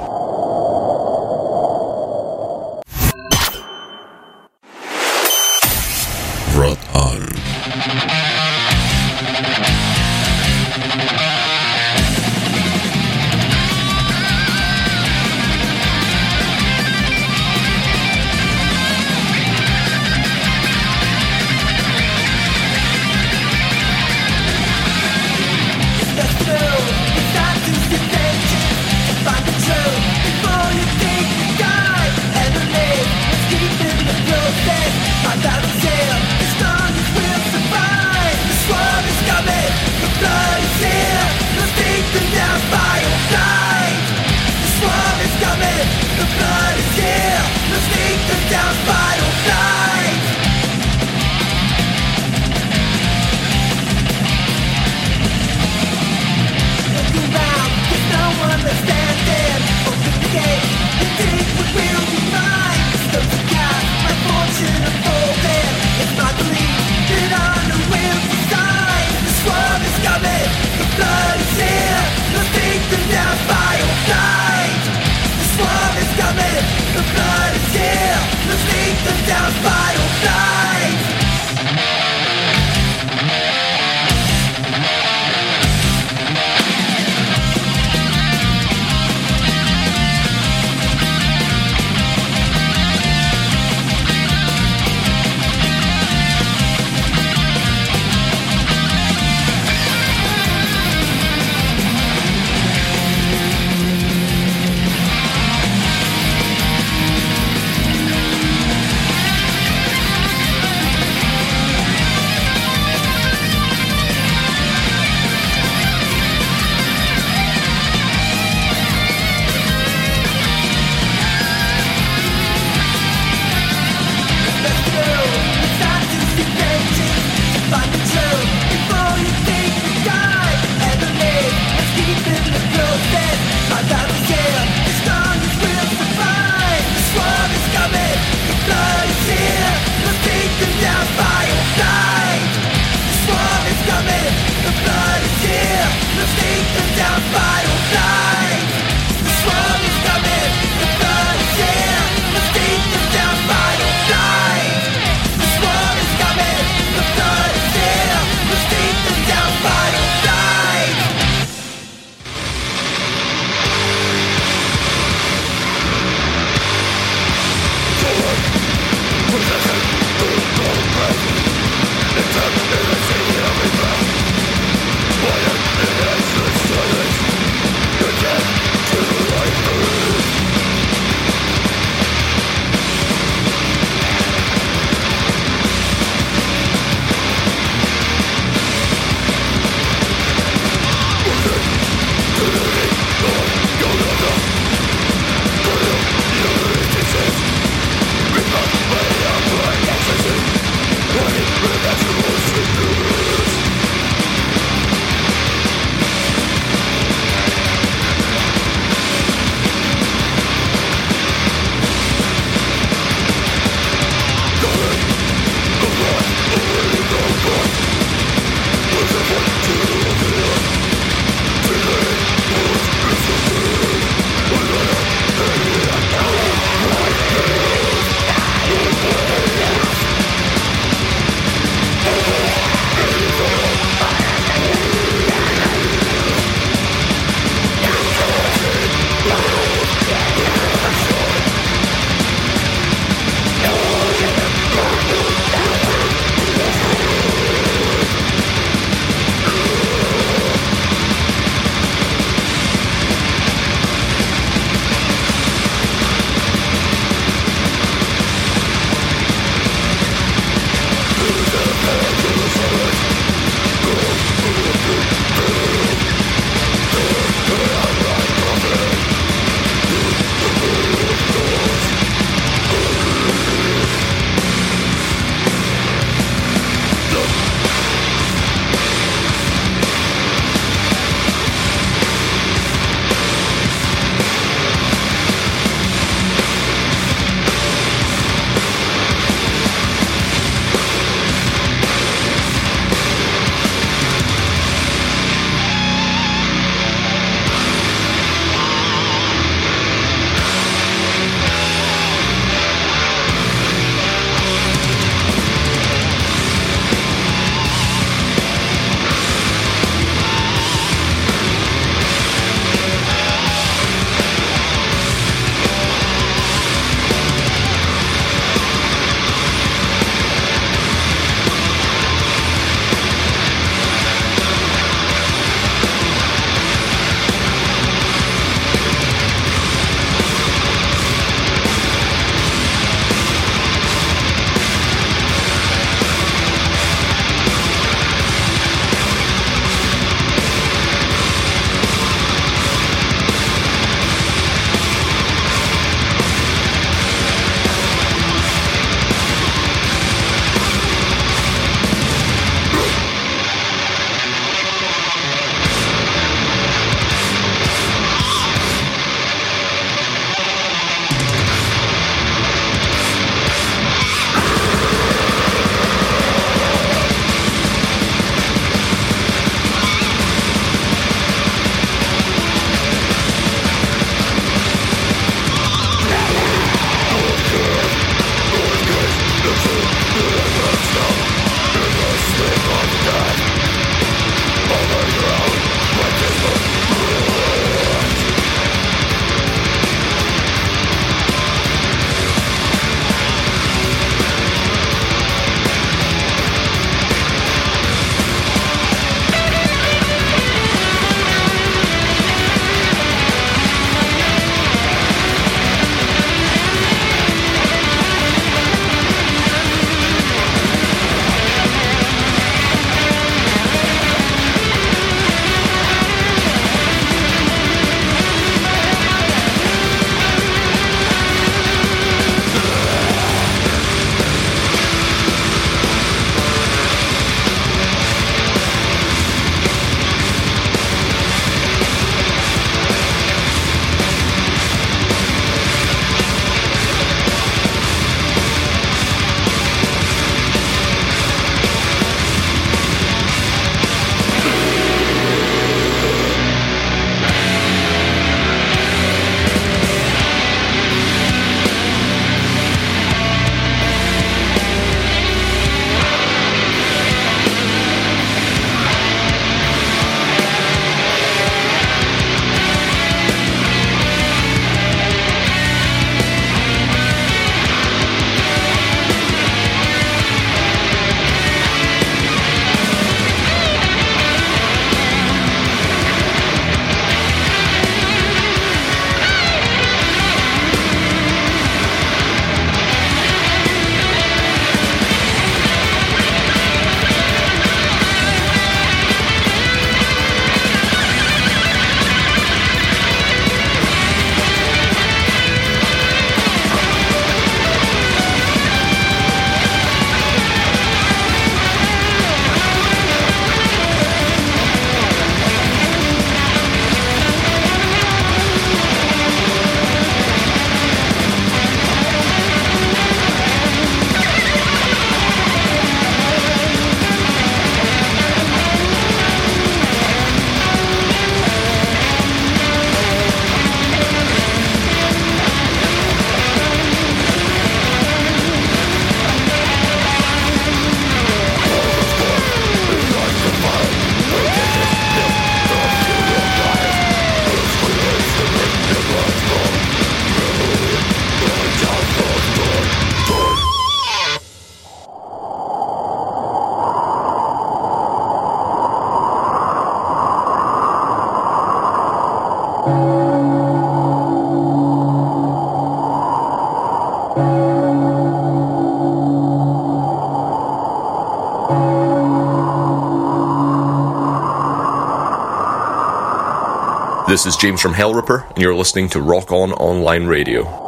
[567.32, 570.81] This is James from Hellripper, and you're listening to Rock On Online Radio.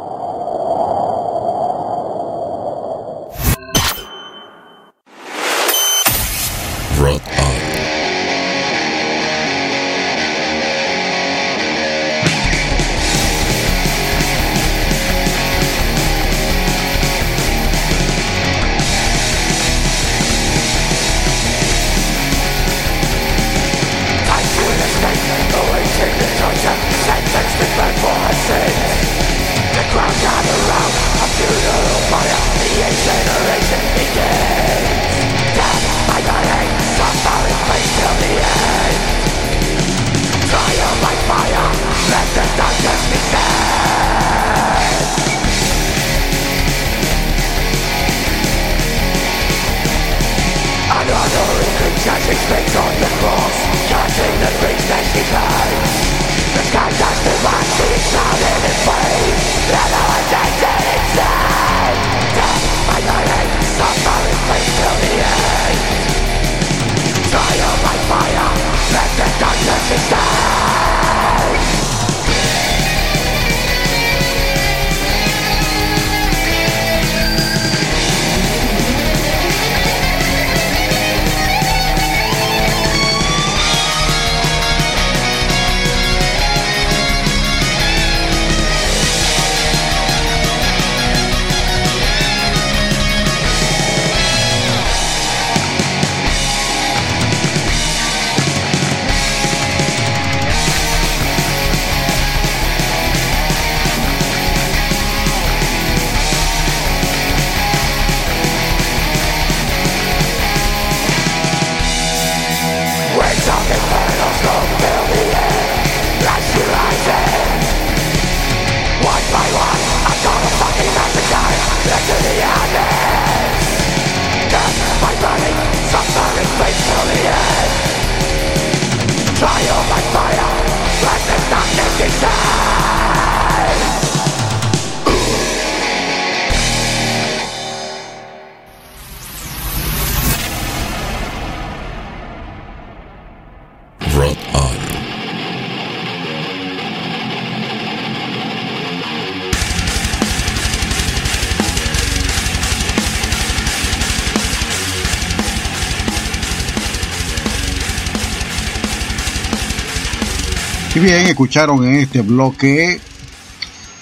[160.94, 163.00] Y bien, escucharon en este bloque.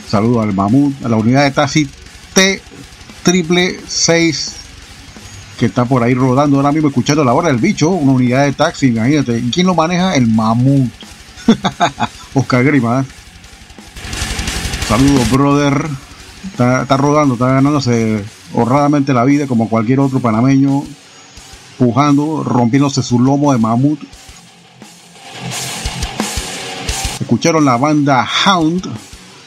[0.09, 1.89] Saludo al Mamut, a la unidad de taxi
[2.35, 2.61] T
[3.23, 4.57] triple 6
[5.59, 8.53] que está por ahí rodando ahora mismo escuchando la hora del bicho, una unidad de
[8.53, 9.39] taxi, imagínate.
[9.39, 10.17] ¿Y quién lo maneja?
[10.17, 10.91] El Mamut.
[12.35, 13.01] Oscar Grima.
[13.01, 13.05] ¿eh?
[14.89, 15.87] Saludos, brother.
[16.45, 20.83] Está, está rodando, está ganándose honradamente la vida como cualquier otro panameño,
[21.79, 24.01] pujando, rompiéndose su lomo de mamut.
[27.33, 28.87] Escucharon la banda Hound,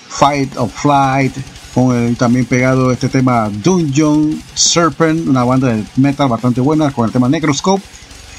[0.07, 1.35] Fight of Flight,
[1.71, 7.05] con el también pegado este tema Dungeon Serpent, una banda de metal bastante buena con
[7.05, 7.83] el tema Necroscope.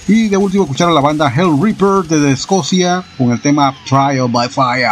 [0.08, 4.48] Y de último escucharon la banda Hell Reaper desde Escocia con el tema Trial by
[4.48, 4.90] Fire.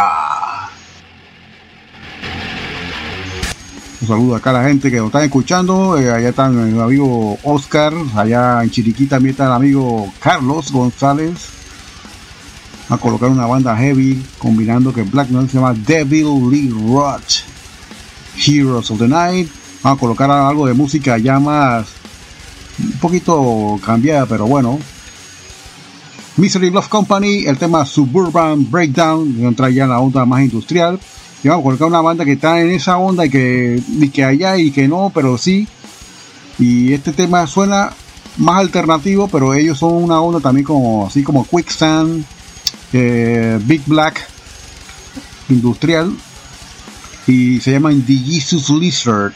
[3.99, 5.97] Un saludo acá a la gente que nos están escuchando.
[5.97, 7.93] Eh, allá están el amigo Oscar.
[8.15, 11.54] Allá en Chiriquí también está el amigo Carlos González.
[12.89, 17.23] A colocar una banda heavy combinando que Black Metal se llama Devil Lee Rot.
[18.37, 19.49] Heroes of the Night.
[19.83, 21.87] A colocar algo de música ya más
[22.79, 24.79] un poquito cambiada, pero bueno.
[26.37, 30.99] Misery Love Company, el tema Suburban Breakdown, entra ya en la onda más industrial.
[31.43, 34.23] Y vamos a colocar una banda que está en esa onda y que, y que
[34.23, 35.67] allá y que no, pero sí.
[36.59, 37.91] Y este tema suena
[38.37, 42.25] más alternativo, pero ellos son una onda también como así como Quicksand,
[42.93, 44.25] eh, Big Black,
[45.49, 46.13] industrial.
[47.27, 49.33] Y se llaman The Jesus Lizard.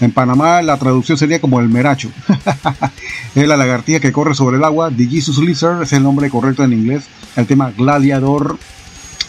[0.00, 2.10] En Panamá la traducción sería como el meracho.
[3.34, 4.90] es la lagartija que corre sobre el agua.
[4.90, 7.04] Jesus Lizard es el nombre correcto en inglés.
[7.34, 8.58] El tema gladiador.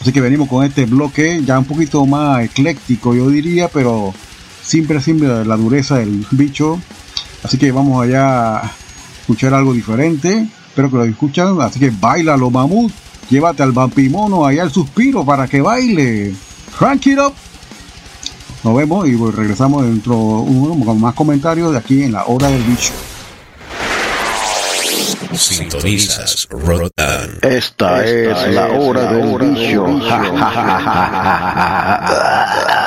[0.02, 4.14] Así que venimos con este bloque ya un poquito más ecléctico, yo diría, pero
[4.62, 6.80] siempre, siempre la dureza del bicho.
[7.44, 8.72] Así que vamos allá a
[9.22, 10.48] escuchar algo diferente.
[10.70, 11.60] Espero que lo escuchan.
[11.62, 12.92] Así que baila lo mamut.
[13.30, 16.34] Llévate al vampimono allá al suspiro para que baile.
[16.78, 17.34] Crank it up.
[18.64, 22.64] Nos vemos y regresamos dentro un- con más comentarios de aquí en la hora del
[22.64, 22.92] bicho.
[25.34, 27.40] Sintonizas Rock On.
[27.52, 29.86] Esta es la hora del bicho.
[29.86, 30.28] Sintonizas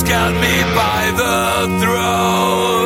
[0.00, 2.77] It's got me by the throat.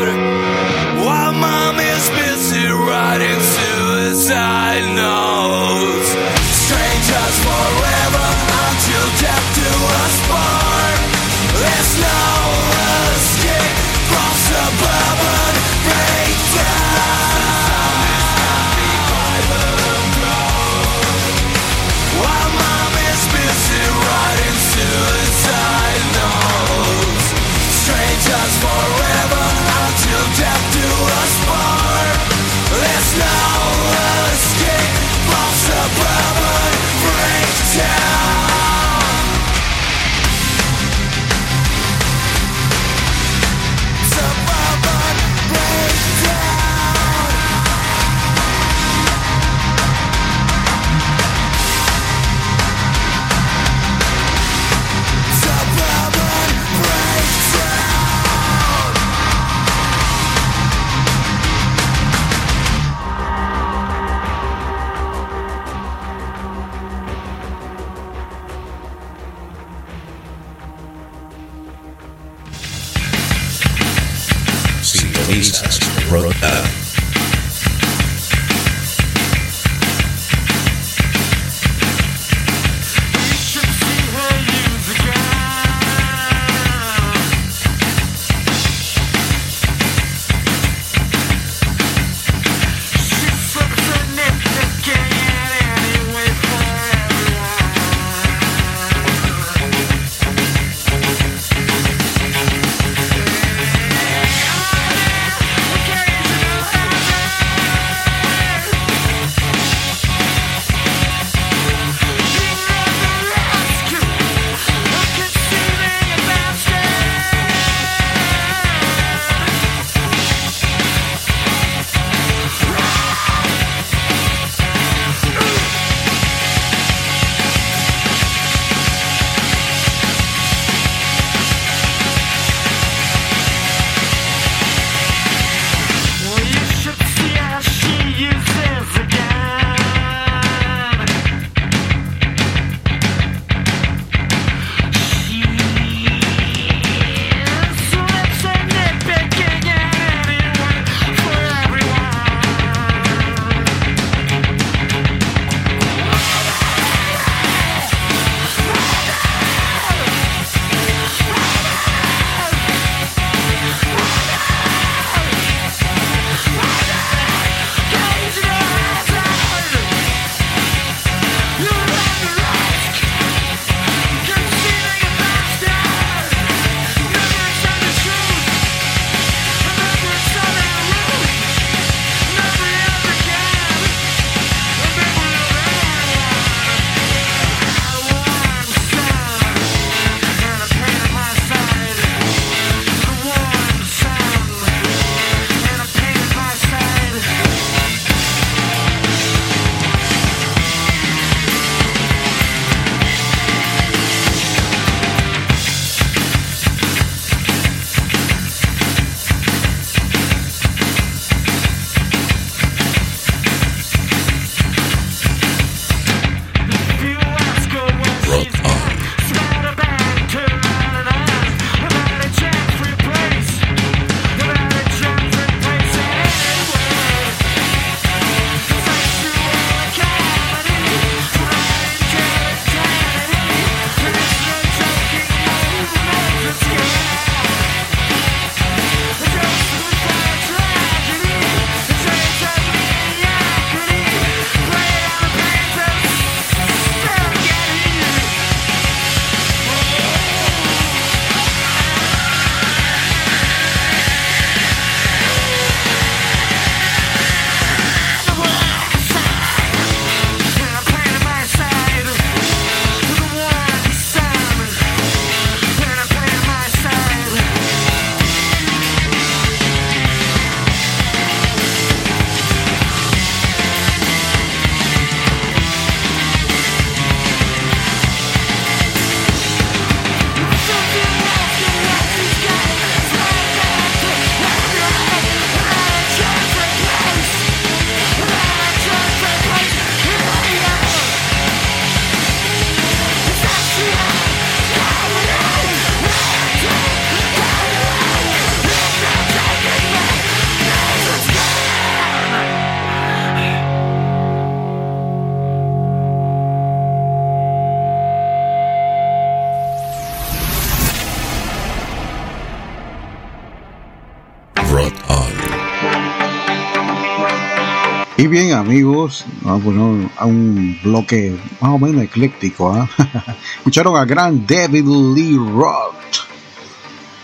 [318.32, 322.72] Bien amigos, vamos a un bloque más o menos ecléctico.
[322.72, 322.88] ¿ah?
[323.58, 326.24] Escucharon a gran David Lee Roth,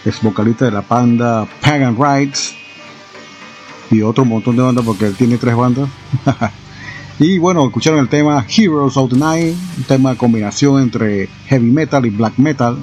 [0.04, 2.54] es vocalista de la banda Pagan Rights
[3.90, 5.88] y otro montón de bandas porque él tiene tres bandas.
[7.18, 11.70] y bueno, escucharon el tema Heroes of the Night, un tema de combinación entre heavy
[11.70, 12.76] metal y black metal.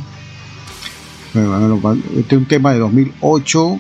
[2.18, 3.80] Este es un tema de 2008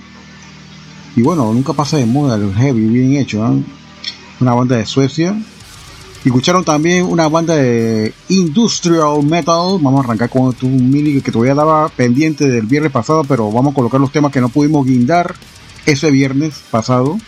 [1.15, 3.43] y bueno, nunca pasa de moda el heavy, bien hecho.
[3.43, 3.63] ¿eh?
[4.39, 5.35] Una banda de Suecia.
[6.23, 9.77] Y escucharon también una banda de Industrial Metal.
[9.79, 13.73] Vamos a arrancar con un mini que todavía daba pendiente del viernes pasado, pero vamos
[13.73, 15.35] a colocar los temas que no pudimos guindar
[15.85, 17.19] ese viernes pasado.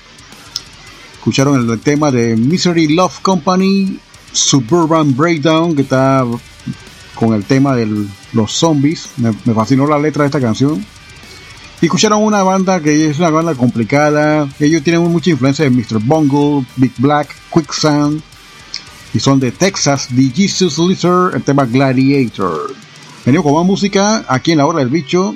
[1.13, 3.99] Escucharon el tema de Misery Love Company,
[4.31, 6.25] Suburban Breakdown, que está
[7.13, 9.09] con el tema de los zombies.
[9.17, 10.83] Me, me fascinó la letra de esta canción.
[11.79, 14.49] Escucharon una banda que es una banda complicada.
[14.59, 15.99] Ellos tienen mucha influencia de Mr.
[15.99, 18.21] Bungle, Big Black, Quicksand.
[19.13, 22.73] Y son de Texas, The Jesus Lizard, el tema Gladiator.
[23.25, 25.35] Venimos con más música aquí en la hora del bicho.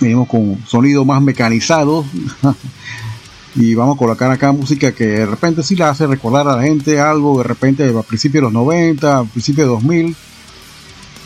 [0.00, 2.06] Venimos con sonidos más mecanizados.
[3.54, 6.62] y vamos a colocar acá música que de repente sí la hace recordar a la
[6.62, 10.16] gente algo, de repente a principios de los 90, a principios de 2000.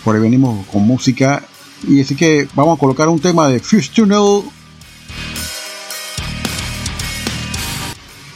[0.02, 1.44] Por ahí venimos con música.
[1.84, 4.42] Y así que vamos a colocar un tema de Fuse Tunnel.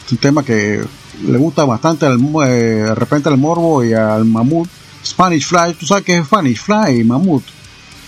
[0.05, 0.83] Es un tema que
[1.25, 4.69] le gusta bastante al, eh, de repente al Morbo y al Mamut.
[5.03, 7.43] Spanish Fly, tú sabes que es Spanish Fly, Mamut.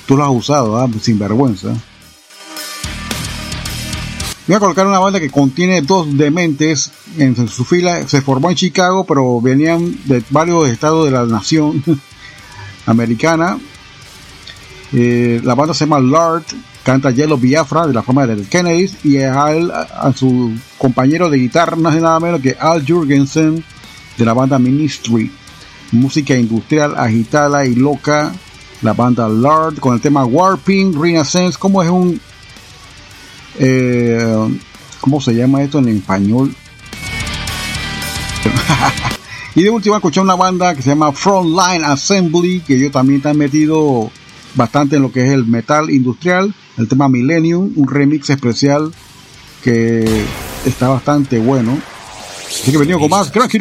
[0.06, 0.90] Tú lo has usado, ¿ah?
[1.02, 1.74] sin vergüenza.
[4.46, 8.06] Voy a colocar una banda que contiene dos dementes en su fila.
[8.08, 11.82] Se formó en Chicago, pero venían de varios estados de la nación
[12.86, 13.58] americana.
[14.94, 16.44] Eh, la banda se llama Lard,
[16.84, 21.76] canta Yellow Biafra de la forma de Kennedy y a, a, su compañero de guitarra,
[21.76, 23.64] no es nada menos que Al Jurgensen
[24.18, 25.32] de la banda Ministry.
[25.92, 28.32] Música industrial agitada y loca.
[28.82, 31.58] La banda Lard con el tema Warping Renaissance.
[31.58, 32.20] ¿Cómo es un
[33.60, 34.60] eh,
[35.00, 36.56] ¿Cómo se llama esto en español?
[39.56, 43.38] y de último escuché una banda que se llama Frontline Assembly, que ellos también están
[43.38, 44.12] metido
[44.56, 48.92] bastante en lo que es el metal industrial, el tema Millennium, un remix especial
[49.64, 50.26] que
[50.66, 51.78] está bastante bueno.
[52.46, 53.52] Así que venimos con más Crank.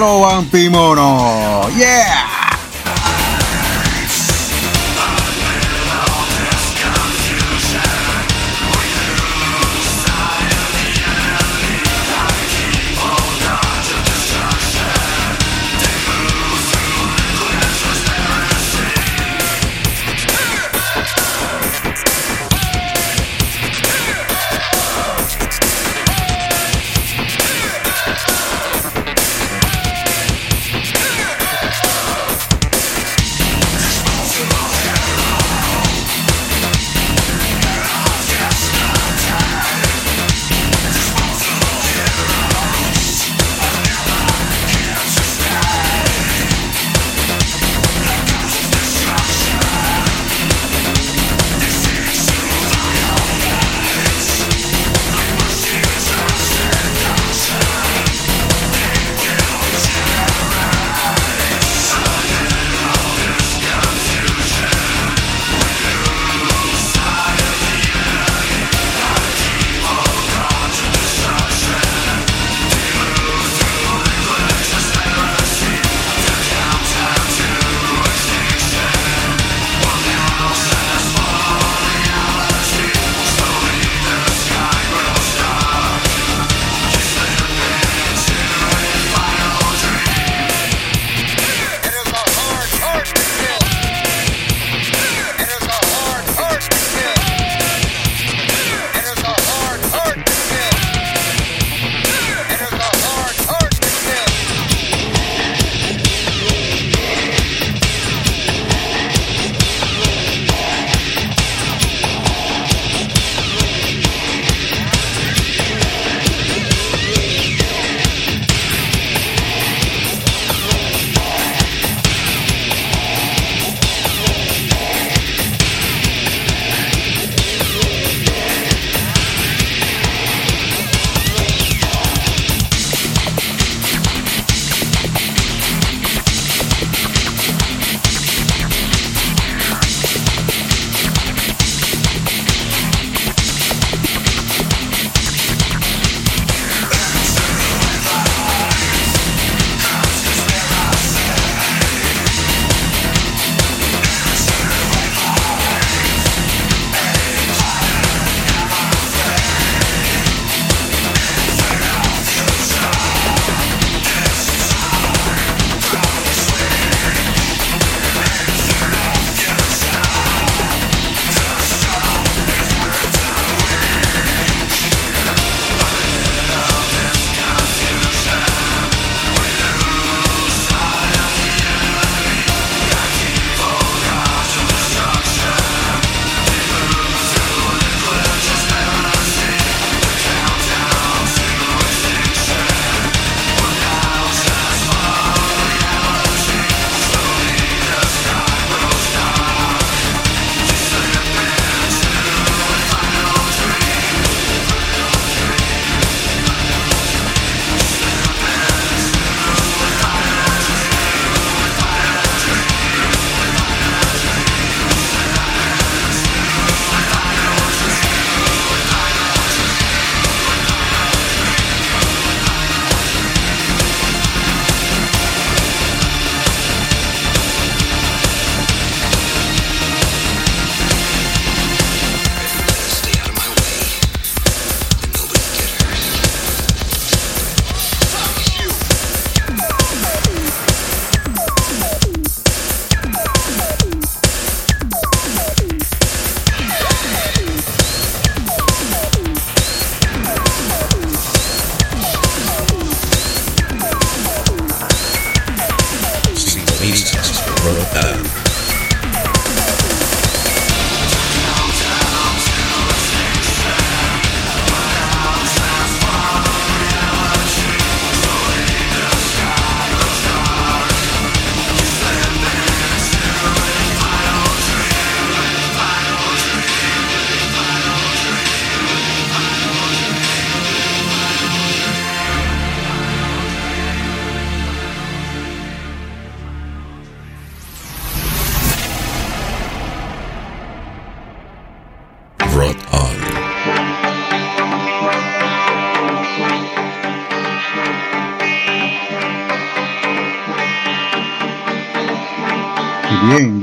[0.00, 1.68] Bailalo, vampimono.
[1.76, 2.29] Yeah.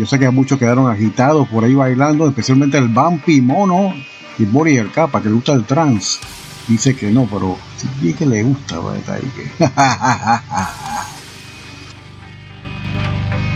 [0.08, 3.94] Sé que muchos quedaron agitados por ahí bailando, especialmente el Bumpy Mono
[4.40, 6.20] y Boris el Capa, que le gusta el trance.
[6.68, 7.58] Dice que no, pero
[8.02, 9.20] sí que le gusta, ¿verdad?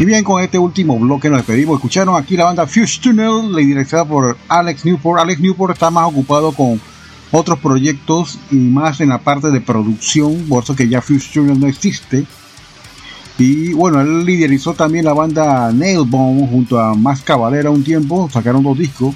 [0.02, 1.76] Y bien, con este último bloque nos despedimos.
[1.76, 5.20] Escucharon aquí la banda Fuse Tunnel, liderada por Alex Newport.
[5.22, 6.82] Alex Newport está más ocupado con
[7.32, 11.60] otros proyectos y más en la parte de producción, por eso que ya Fuse Tunnel
[11.60, 12.26] no existe.
[13.42, 18.62] Y bueno, él liderizó también la banda Nailbone junto a Max Cavalera un tiempo, sacaron
[18.62, 19.16] dos discos.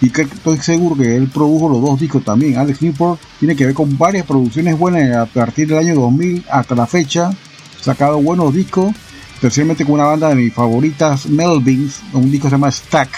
[0.00, 2.58] Y que estoy seguro que él produjo los dos discos también.
[2.58, 6.74] Alex Newport tiene que ver con varias producciones buenas a partir del año 2000 hasta
[6.74, 7.30] la fecha.
[7.80, 8.92] Sacado buenos discos
[9.40, 13.08] especialmente con una banda de mis favoritas, Melvins, un disco que se llama Stack,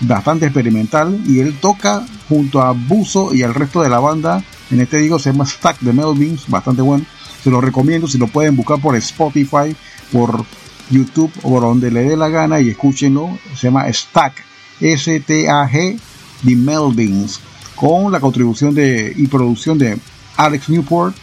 [0.00, 4.80] bastante experimental, y él toca junto a Buzo y al resto de la banda, en
[4.80, 7.04] este disco se llama Stack de Melvins, bastante bueno,
[7.42, 9.74] se lo recomiendo si lo pueden buscar por Spotify,
[10.12, 10.44] por
[10.90, 14.44] YouTube o por donde le dé la gana y escúchenlo, se llama Stack,
[14.80, 15.98] S-T-A-G,
[16.42, 17.40] de Melvins,
[17.76, 19.98] con la contribución de, y producción de
[20.36, 21.16] Alex Newport,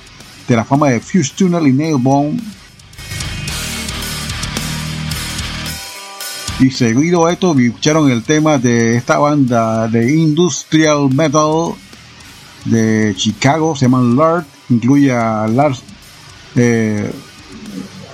[0.47, 2.39] de la fama de Fuse Tunnel y Nailbone,
[6.59, 11.75] Y seguido a esto, escucharon el tema de esta banda de industrial metal
[12.65, 15.83] de Chicago, se llama Lard, incluye a Lars
[16.57, 17.11] eh,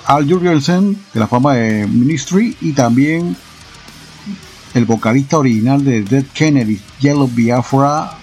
[0.06, 3.36] Al Jurgensen de la fama de Ministry y también
[4.74, 8.18] el vocalista original de Dead Kennedy, Yellow Biafra.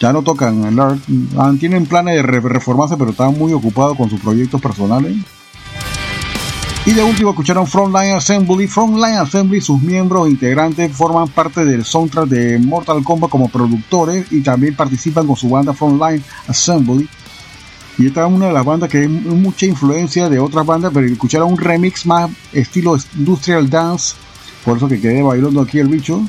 [0.00, 0.98] Ya no tocan Lard,
[1.36, 5.16] ah, tienen planes de reformarse, pero están muy ocupados con sus proyectos personales.
[6.86, 8.66] Y de último escucharon Frontline Assembly.
[8.66, 14.32] Frontline Assembly, sus miembros e integrantes forman parte del soundtrack de Mortal Kombat como productores
[14.32, 17.06] y también participan con su banda Frontline Assembly.
[18.00, 21.06] Y esta es una de las bandas que es mucha influencia de otras bandas, pero
[21.06, 24.14] escucharon un remix más estilo industrial dance.
[24.64, 26.22] Por eso que quedé bailando aquí el bicho.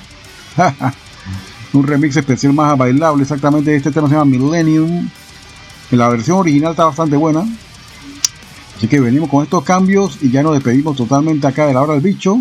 [1.74, 3.74] un remix especial más bailable, exactamente.
[3.74, 5.10] Este tema se llama Millennium.
[5.92, 7.46] La versión original está bastante buena.
[8.76, 11.94] Así que venimos con estos cambios y ya nos despedimos totalmente acá de la hora
[11.94, 12.38] del bicho.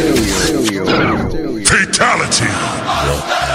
[1.64, 3.55] Fatality.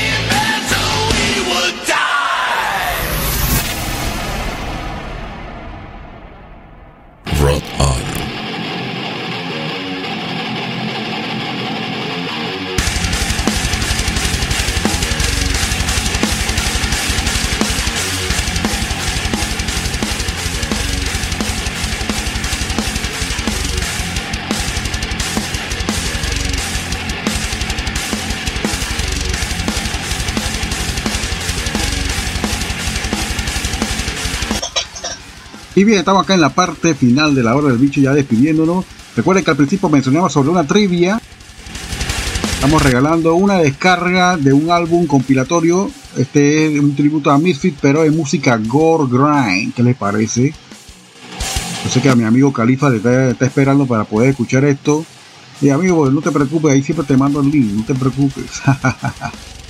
[35.81, 38.85] Y bien, estamos acá en la parte final de la hora del bicho, ya despidiéndonos.
[39.15, 41.19] Recuerden que al principio mencionamos sobre una trivia.
[42.53, 45.89] Estamos regalando una descarga de un álbum compilatorio.
[46.15, 49.73] Este es un tributo a Misfit, pero es música gore grind.
[49.73, 50.53] ¿Qué les parece?
[51.83, 55.03] Yo sé que a mi amigo Califa le está, está esperando para poder escuchar esto.
[55.61, 58.61] Y amigo, no te preocupes, ahí siempre te mando el link, no te preocupes.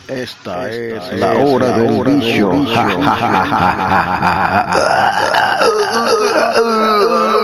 [0.07, 2.51] Esta es la hora del bicho.
[2.51, 2.75] bicho.